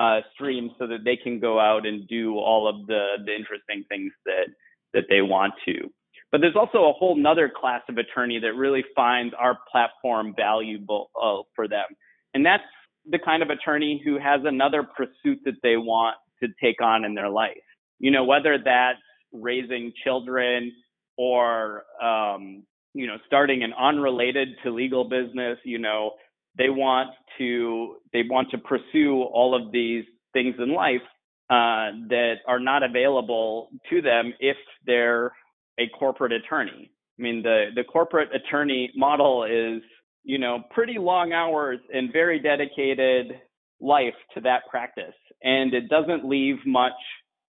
uh, 0.00 0.20
stream 0.34 0.70
so 0.78 0.86
that 0.86 1.04
they 1.04 1.16
can 1.16 1.40
go 1.40 1.58
out 1.60 1.86
and 1.86 2.08
do 2.08 2.36
all 2.36 2.68
of 2.68 2.86
the, 2.86 3.16
the 3.24 3.34
interesting 3.34 3.84
things 3.88 4.12
that, 4.24 4.48
that 4.94 5.04
they 5.08 5.22
want 5.22 5.54
to. 5.64 5.88
But 6.30 6.40
there's 6.40 6.56
also 6.56 6.88
a 6.88 6.92
whole 6.92 7.16
nother 7.16 7.50
class 7.54 7.82
of 7.88 7.96
attorney 7.96 8.38
that 8.40 8.54
really 8.54 8.84
finds 8.94 9.34
our 9.38 9.58
platform 9.70 10.34
valuable 10.36 11.10
uh, 11.20 11.42
for 11.54 11.66
them. 11.68 11.86
And 12.34 12.44
that's 12.44 12.64
the 13.10 13.18
kind 13.18 13.42
of 13.42 13.50
attorney 13.50 14.02
who 14.04 14.18
has 14.18 14.40
another 14.44 14.82
pursuit 14.82 15.38
that 15.44 15.56
they 15.62 15.76
want 15.76 16.16
to 16.42 16.48
take 16.62 16.82
on 16.82 17.04
in 17.04 17.14
their 17.14 17.30
life 17.30 17.56
you 17.98 18.10
know, 18.10 18.24
whether 18.24 18.58
that's 18.58 18.98
raising 19.32 19.92
children 20.04 20.72
or, 21.16 21.84
um, 22.02 22.62
you 22.94 23.06
know, 23.06 23.16
starting 23.26 23.62
an 23.62 23.72
unrelated 23.78 24.48
to 24.62 24.70
legal 24.70 25.04
business, 25.04 25.58
you 25.64 25.78
know, 25.78 26.12
they 26.56 26.70
want 26.70 27.10
to, 27.38 27.96
they 28.12 28.22
want 28.28 28.50
to 28.50 28.58
pursue 28.58 29.22
all 29.22 29.54
of 29.54 29.72
these 29.72 30.04
things 30.32 30.54
in 30.58 30.72
life 30.72 31.02
uh, 31.50 31.92
that 32.08 32.36
are 32.46 32.60
not 32.60 32.82
available 32.82 33.70
to 33.90 34.02
them 34.02 34.32
if 34.40 34.56
they're 34.86 35.32
a 35.78 35.88
corporate 35.98 36.32
attorney. 36.32 36.90
I 37.18 37.22
mean, 37.22 37.42
the, 37.42 37.66
the 37.74 37.84
corporate 37.84 38.28
attorney 38.34 38.92
model 38.94 39.44
is, 39.44 39.82
you 40.24 40.38
know, 40.38 40.62
pretty 40.70 40.98
long 40.98 41.32
hours 41.32 41.78
and 41.92 42.12
very 42.12 42.38
dedicated 42.38 43.40
life 43.80 44.14
to 44.34 44.40
that 44.42 44.62
practice. 44.70 45.14
And 45.42 45.72
it 45.72 45.88
doesn't 45.88 46.28
leave 46.28 46.56
much 46.66 46.92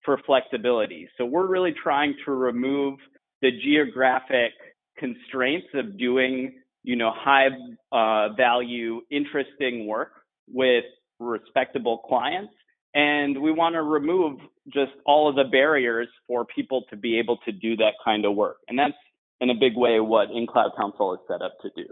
for 0.04 0.20
flexibility. 0.26 1.08
So 1.18 1.26
we're 1.26 1.48
really 1.48 1.74
trying 1.84 2.16
to 2.26 2.32
remove 2.32 3.00
the 3.42 3.52
geographic 3.64 4.52
constraints 4.98 5.68
of 5.74 5.98
doing, 5.98 6.54
you 6.84 6.96
know, 6.96 7.12
high 7.14 7.48
uh, 7.92 8.34
value, 8.36 9.02
interesting 9.10 9.88
work 9.88 10.12
with 10.48 10.84
respectable 11.20 12.00
clients. 12.00 12.54
And 12.94 13.42
we 13.42 13.52
want 13.52 13.76
to 13.76 13.84
remove 13.84 14.40
just 14.74 14.92
all 15.06 15.30
of 15.30 15.36
the 15.36 15.46
barriers 15.50 16.08
for 16.28 16.46
people 16.46 16.84
to 16.90 16.98
be 16.98 17.20
able 17.20 17.38
to 17.46 17.52
do 17.52 17.78
that 17.78 17.94
kind 18.04 18.26
of 18.26 18.36
work. 18.36 18.58
And 18.68 18.78
that's 18.78 18.94
in 19.40 19.50
a 19.50 19.56
big 19.56 19.76
way 19.76 20.00
what 20.00 20.30
InCloud 20.30 20.76
Counsel 20.78 21.14
is 21.14 21.20
set 21.28 21.42
up 21.42 21.54
to 21.62 21.70
do. 21.76 21.88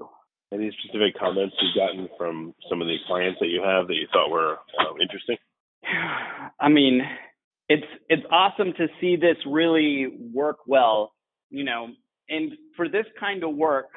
Any 0.51 0.71
specific 0.79 1.17
comments 1.17 1.55
you've 1.61 1.75
gotten 1.75 2.09
from 2.17 2.53
some 2.69 2.81
of 2.81 2.87
the 2.87 2.97
clients 3.07 3.39
that 3.39 3.47
you 3.47 3.61
have 3.63 3.87
that 3.87 3.93
you 3.93 4.07
thought 4.11 4.29
were 4.29 4.57
um, 4.79 4.99
interesting? 4.99 5.37
I 6.59 6.69
mean, 6.69 7.01
it's 7.69 7.85
it's 8.09 8.23
awesome 8.31 8.73
to 8.73 8.87
see 8.99 9.15
this 9.15 9.37
really 9.45 10.07
work 10.33 10.57
well, 10.67 11.13
you 11.49 11.63
know. 11.63 11.87
And 12.27 12.51
for 12.75 12.89
this 12.89 13.05
kind 13.19 13.43
of 13.43 13.55
work, 13.55 13.89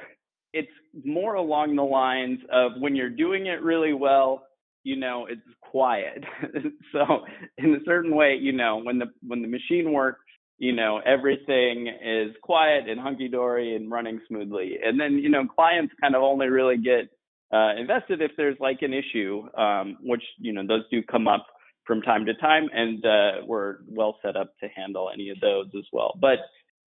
it's 0.53 0.71
more 1.05 1.35
along 1.35 1.77
the 1.77 1.83
lines 1.83 2.39
of 2.53 2.73
when 2.79 2.95
you're 2.95 3.11
doing 3.11 3.47
it 3.47 3.63
really 3.63 3.95
well, 3.95 4.47
you 4.85 4.97
know, 4.97 5.27
it's 5.29 5.41
quiet. 5.61 6.23
so 6.93 7.25
in 7.59 7.75
a 7.75 7.85
certain 7.87 8.15
way, 8.15 8.39
you 8.41 8.53
know, 8.53 8.81
when 8.83 8.99
the 8.99 9.07
when 9.27 9.41
the 9.41 9.49
machine 9.49 9.93
works, 9.93 10.21
you 10.59 10.73
know, 10.73 11.01
everything 11.07 11.89
is 11.89 12.35
quiet 12.43 12.89
and 12.89 13.01
hunky 13.01 13.29
dory 13.29 13.75
and 13.75 13.91
running 13.91 14.21
smoothly. 14.29 14.77
And 14.85 15.01
then, 15.01 15.19
you 15.19 15.31
know, 15.31 15.47
clients 15.47 15.95
kind 16.01 16.15
of 16.15 16.23
only 16.23 16.49
really 16.49 16.77
get 16.77 17.09
uh, 17.53 17.75
invested 17.79 18.21
if 18.21 18.33
there's 18.37 18.57
like 18.61 18.79
an 18.83 18.93
issue, 18.93 19.45
um, 19.57 19.97
which 20.03 20.23
you 20.39 20.53
know 20.53 20.67
those 20.67 20.83
do 20.91 21.03
come 21.03 21.27
up 21.27 21.47
from 21.87 22.03
time 22.03 22.27
to 22.27 22.35
time, 22.35 22.69
and 22.73 23.05
uh, 23.05 23.45
we're 23.47 23.79
well 23.89 24.19
set 24.25 24.37
up 24.37 24.53
to 24.61 24.69
handle 24.69 25.11
any 25.13 25.31
of 25.31 25.41
those 25.41 25.67
as 25.77 25.85
well. 25.93 26.17
But 26.21 26.39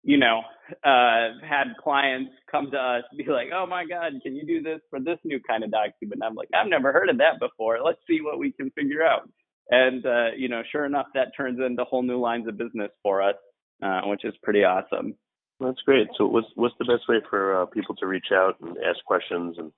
you 0.03 0.17
know, 0.17 0.41
uh, 0.83 1.33
had 1.41 1.73
clients 1.83 2.31
come 2.49 2.69
to 2.71 2.77
us 2.77 3.03
be 3.17 3.25
like, 3.27 3.47
"Oh 3.53 3.65
my 3.65 3.85
God, 3.85 4.13
can 4.21 4.35
you 4.35 4.45
do 4.45 4.61
this 4.61 4.79
for 4.89 4.99
this 4.99 5.17
new 5.23 5.39
kind 5.47 5.63
of 5.63 5.71
document?" 5.71 6.21
I'm 6.23 6.35
like, 6.35 6.49
"I've 6.53 6.69
never 6.69 6.93
heard 6.93 7.09
of 7.09 7.17
that 7.17 7.39
before. 7.39 7.79
Let's 7.83 7.99
see 8.07 8.21
what 8.21 8.37
we 8.39 8.51
can 8.51 8.69
figure 8.71 9.03
out." 9.03 9.27
And 9.69 10.05
uh, 10.05 10.27
you 10.37 10.47
know, 10.47 10.61
sure 10.71 10.85
enough, 10.85 11.07
that 11.15 11.31
turns 11.35 11.59
into 11.59 11.83
whole 11.83 12.03
new 12.03 12.19
lines 12.19 12.47
of 12.47 12.57
business 12.57 12.91
for 13.01 13.21
us, 13.21 13.35
uh, 13.81 14.01
which 14.05 14.23
is 14.23 14.33
pretty 14.43 14.63
awesome. 14.63 15.15
That's 15.59 15.81
great. 15.85 16.07
So, 16.17 16.27
what's 16.27 16.47
what's 16.55 16.75
the 16.79 16.85
best 16.85 17.07
way 17.09 17.17
for 17.29 17.61
uh, 17.61 17.65
people 17.65 17.95
to 17.95 18.07
reach 18.07 18.27
out 18.31 18.59
and 18.61 18.77
ask 18.77 19.03
questions 19.05 19.55
and 19.57 19.71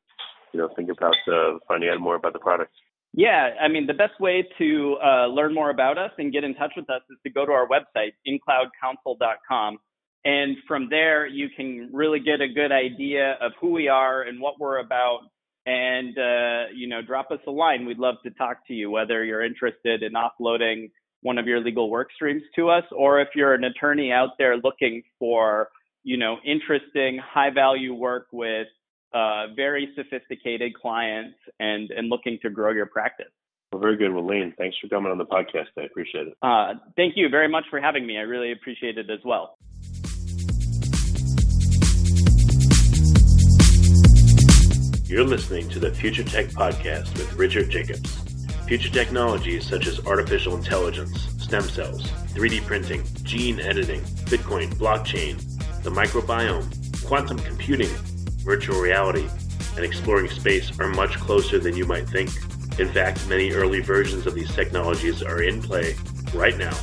you 0.53 0.59
know 0.59 0.69
think 0.75 0.89
about 0.89 1.15
uh, 1.31 1.57
finding 1.67 1.89
out 1.89 2.01
more 2.01 2.15
about 2.15 2.33
the 2.33 2.39
product? 2.39 2.73
Yeah, 3.17 3.49
I 3.59 3.67
mean, 3.67 3.87
the 3.87 3.95
best 3.95 4.19
way 4.19 4.47
to 4.59 4.97
uh, 5.03 5.25
learn 5.25 5.51
more 5.51 5.71
about 5.71 5.97
us 5.97 6.11
and 6.19 6.31
get 6.31 6.43
in 6.43 6.53
touch 6.53 6.73
with 6.77 6.87
us 6.87 7.01
is 7.09 7.17
to 7.23 7.31
go 7.31 7.47
to 7.47 7.51
our 7.51 7.67
website, 7.67 8.11
incloudcounsel.com. 8.27 9.79
And 10.23 10.57
from 10.67 10.87
there, 10.91 11.25
you 11.25 11.47
can 11.49 11.89
really 11.91 12.19
get 12.19 12.41
a 12.41 12.47
good 12.47 12.71
idea 12.71 13.35
of 13.41 13.53
who 13.59 13.71
we 13.71 13.87
are 13.87 14.21
and 14.21 14.39
what 14.39 14.59
we're 14.59 14.77
about. 14.77 15.21
And, 15.65 16.15
uh, 16.15 16.65
you 16.75 16.87
know, 16.87 17.01
drop 17.01 17.31
us 17.31 17.39
a 17.47 17.51
line. 17.51 17.87
We'd 17.87 17.97
love 17.97 18.17
to 18.23 18.29
talk 18.29 18.67
to 18.67 18.73
you, 18.75 18.91
whether 18.91 19.25
you're 19.25 19.43
interested 19.43 20.03
in 20.03 20.13
offloading 20.13 20.91
one 21.21 21.39
of 21.39 21.47
your 21.47 21.59
legal 21.59 21.89
work 21.89 22.09
streams 22.13 22.43
to 22.55 22.69
us, 22.69 22.83
or 22.95 23.19
if 23.19 23.29
you're 23.33 23.55
an 23.55 23.63
attorney 23.63 24.11
out 24.11 24.37
there 24.37 24.57
looking 24.57 25.01
for, 25.17 25.69
you 26.03 26.17
know, 26.17 26.37
interesting, 26.45 27.17
high 27.17 27.49
value 27.49 27.95
work 27.95 28.27
with 28.31 28.67
uh, 29.13 29.47
very 29.55 29.89
sophisticated 29.95 30.73
clients 30.73 31.37
and, 31.59 31.91
and 31.91 32.09
looking 32.09 32.37
to 32.41 32.49
grow 32.49 32.71
your 32.71 32.85
practice. 32.85 33.31
Well, 33.71 33.81
very 33.81 33.97
good. 33.97 34.13
Well, 34.13 34.25
Lane, 34.25 34.53
thanks 34.57 34.77
for 34.81 34.87
coming 34.87 35.11
on 35.11 35.17
the 35.17 35.25
podcast. 35.25 35.67
I 35.77 35.83
appreciate 35.83 36.27
it. 36.27 36.37
Uh, 36.41 36.75
thank 36.95 37.13
you 37.17 37.29
very 37.29 37.49
much 37.49 37.65
for 37.69 37.81
having 37.81 38.05
me. 38.05 38.17
I 38.17 38.21
really 38.21 38.51
appreciate 38.51 38.97
it 38.97 39.09
as 39.09 39.19
well. 39.25 39.57
You're 45.05 45.23
listening 45.23 45.69
to 45.69 45.79
the 45.79 45.93
Future 45.93 46.23
Tech 46.23 46.47
Podcast 46.47 47.17
with 47.17 47.33
Richard 47.35 47.69
Jacobs. 47.69 48.13
Future 48.67 48.91
technologies 48.91 49.65
such 49.65 49.87
as 49.87 50.05
artificial 50.05 50.57
intelligence, 50.57 51.29
stem 51.41 51.61
cells, 51.61 52.05
3D 52.33 52.65
printing, 52.65 53.05
gene 53.23 53.61
editing, 53.61 54.01
Bitcoin, 54.27 54.73
blockchain, 54.73 55.37
the 55.83 55.89
microbiome, 55.89 57.05
quantum 57.05 57.39
computing, 57.39 57.89
virtual 58.47 58.81
reality, 58.81 59.27
and 59.75 59.85
exploring 59.85 60.27
space 60.29 60.71
are 60.79 60.87
much 60.87 61.19
closer 61.19 61.59
than 61.59 61.77
you 61.77 61.85
might 61.85 62.09
think. 62.09 62.31
In 62.79 62.89
fact, 62.89 63.27
many 63.27 63.51
early 63.51 63.81
versions 63.81 64.25
of 64.25 64.33
these 64.33 64.55
technologies 64.55 65.21
are 65.21 65.43
in 65.43 65.61
play 65.61 65.95
right 66.33 66.57
now, 66.57 66.75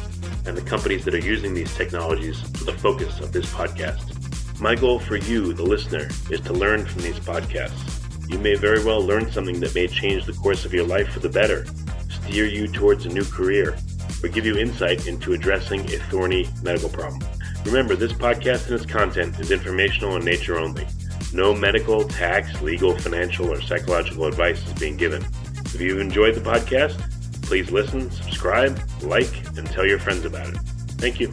and 0.46 0.56
the 0.56 0.62
companies 0.62 1.04
that 1.04 1.14
are 1.14 1.26
using 1.34 1.54
these 1.54 1.74
technologies 1.74 2.40
are 2.60 2.66
the 2.66 2.78
focus 2.78 3.18
of 3.18 3.32
this 3.32 3.46
podcast. 3.46 4.60
My 4.60 4.76
goal 4.76 5.00
for 5.00 5.16
you, 5.16 5.52
the 5.52 5.64
listener, 5.64 6.08
is 6.30 6.40
to 6.42 6.52
learn 6.52 6.86
from 6.86 7.02
these 7.02 7.18
podcasts 7.18 7.94
you 8.28 8.38
may 8.38 8.54
very 8.54 8.82
well 8.82 9.00
learn 9.00 9.30
something 9.30 9.60
that 9.60 9.74
may 9.74 9.86
change 9.86 10.24
the 10.24 10.32
course 10.32 10.64
of 10.64 10.72
your 10.72 10.86
life 10.86 11.12
for 11.12 11.20
the 11.20 11.28
better, 11.28 11.66
steer 12.08 12.46
you 12.46 12.66
towards 12.66 13.04
a 13.04 13.08
new 13.08 13.24
career, 13.24 13.76
or 14.22 14.28
give 14.28 14.46
you 14.46 14.56
insight 14.56 15.06
into 15.06 15.34
addressing 15.34 15.80
a 15.92 15.98
thorny 16.10 16.48
medical 16.62 16.88
problem. 16.88 17.20
Remember, 17.66 17.94
this 17.94 18.12
podcast 18.12 18.66
and 18.66 18.74
its 18.74 18.86
content 18.86 19.38
is 19.40 19.50
informational 19.50 20.16
in 20.16 20.24
nature 20.24 20.58
only. 20.58 20.86
No 21.34 21.52
medical, 21.52 22.06
tax, 22.06 22.62
legal, 22.62 22.96
financial, 22.96 23.50
or 23.50 23.60
psychological 23.60 24.26
advice 24.26 24.64
is 24.66 24.72
being 24.74 24.96
given. 24.96 25.26
If 25.66 25.80
you've 25.80 25.98
enjoyed 25.98 26.36
the 26.36 26.40
podcast, 26.40 26.96
please 27.42 27.72
listen, 27.72 28.08
subscribe, 28.12 28.80
like, 29.02 29.44
and 29.56 29.66
tell 29.66 29.84
your 29.84 29.98
friends 29.98 30.24
about 30.24 30.48
it. 30.48 30.56
Thank 30.96 31.18
you. 31.18 31.32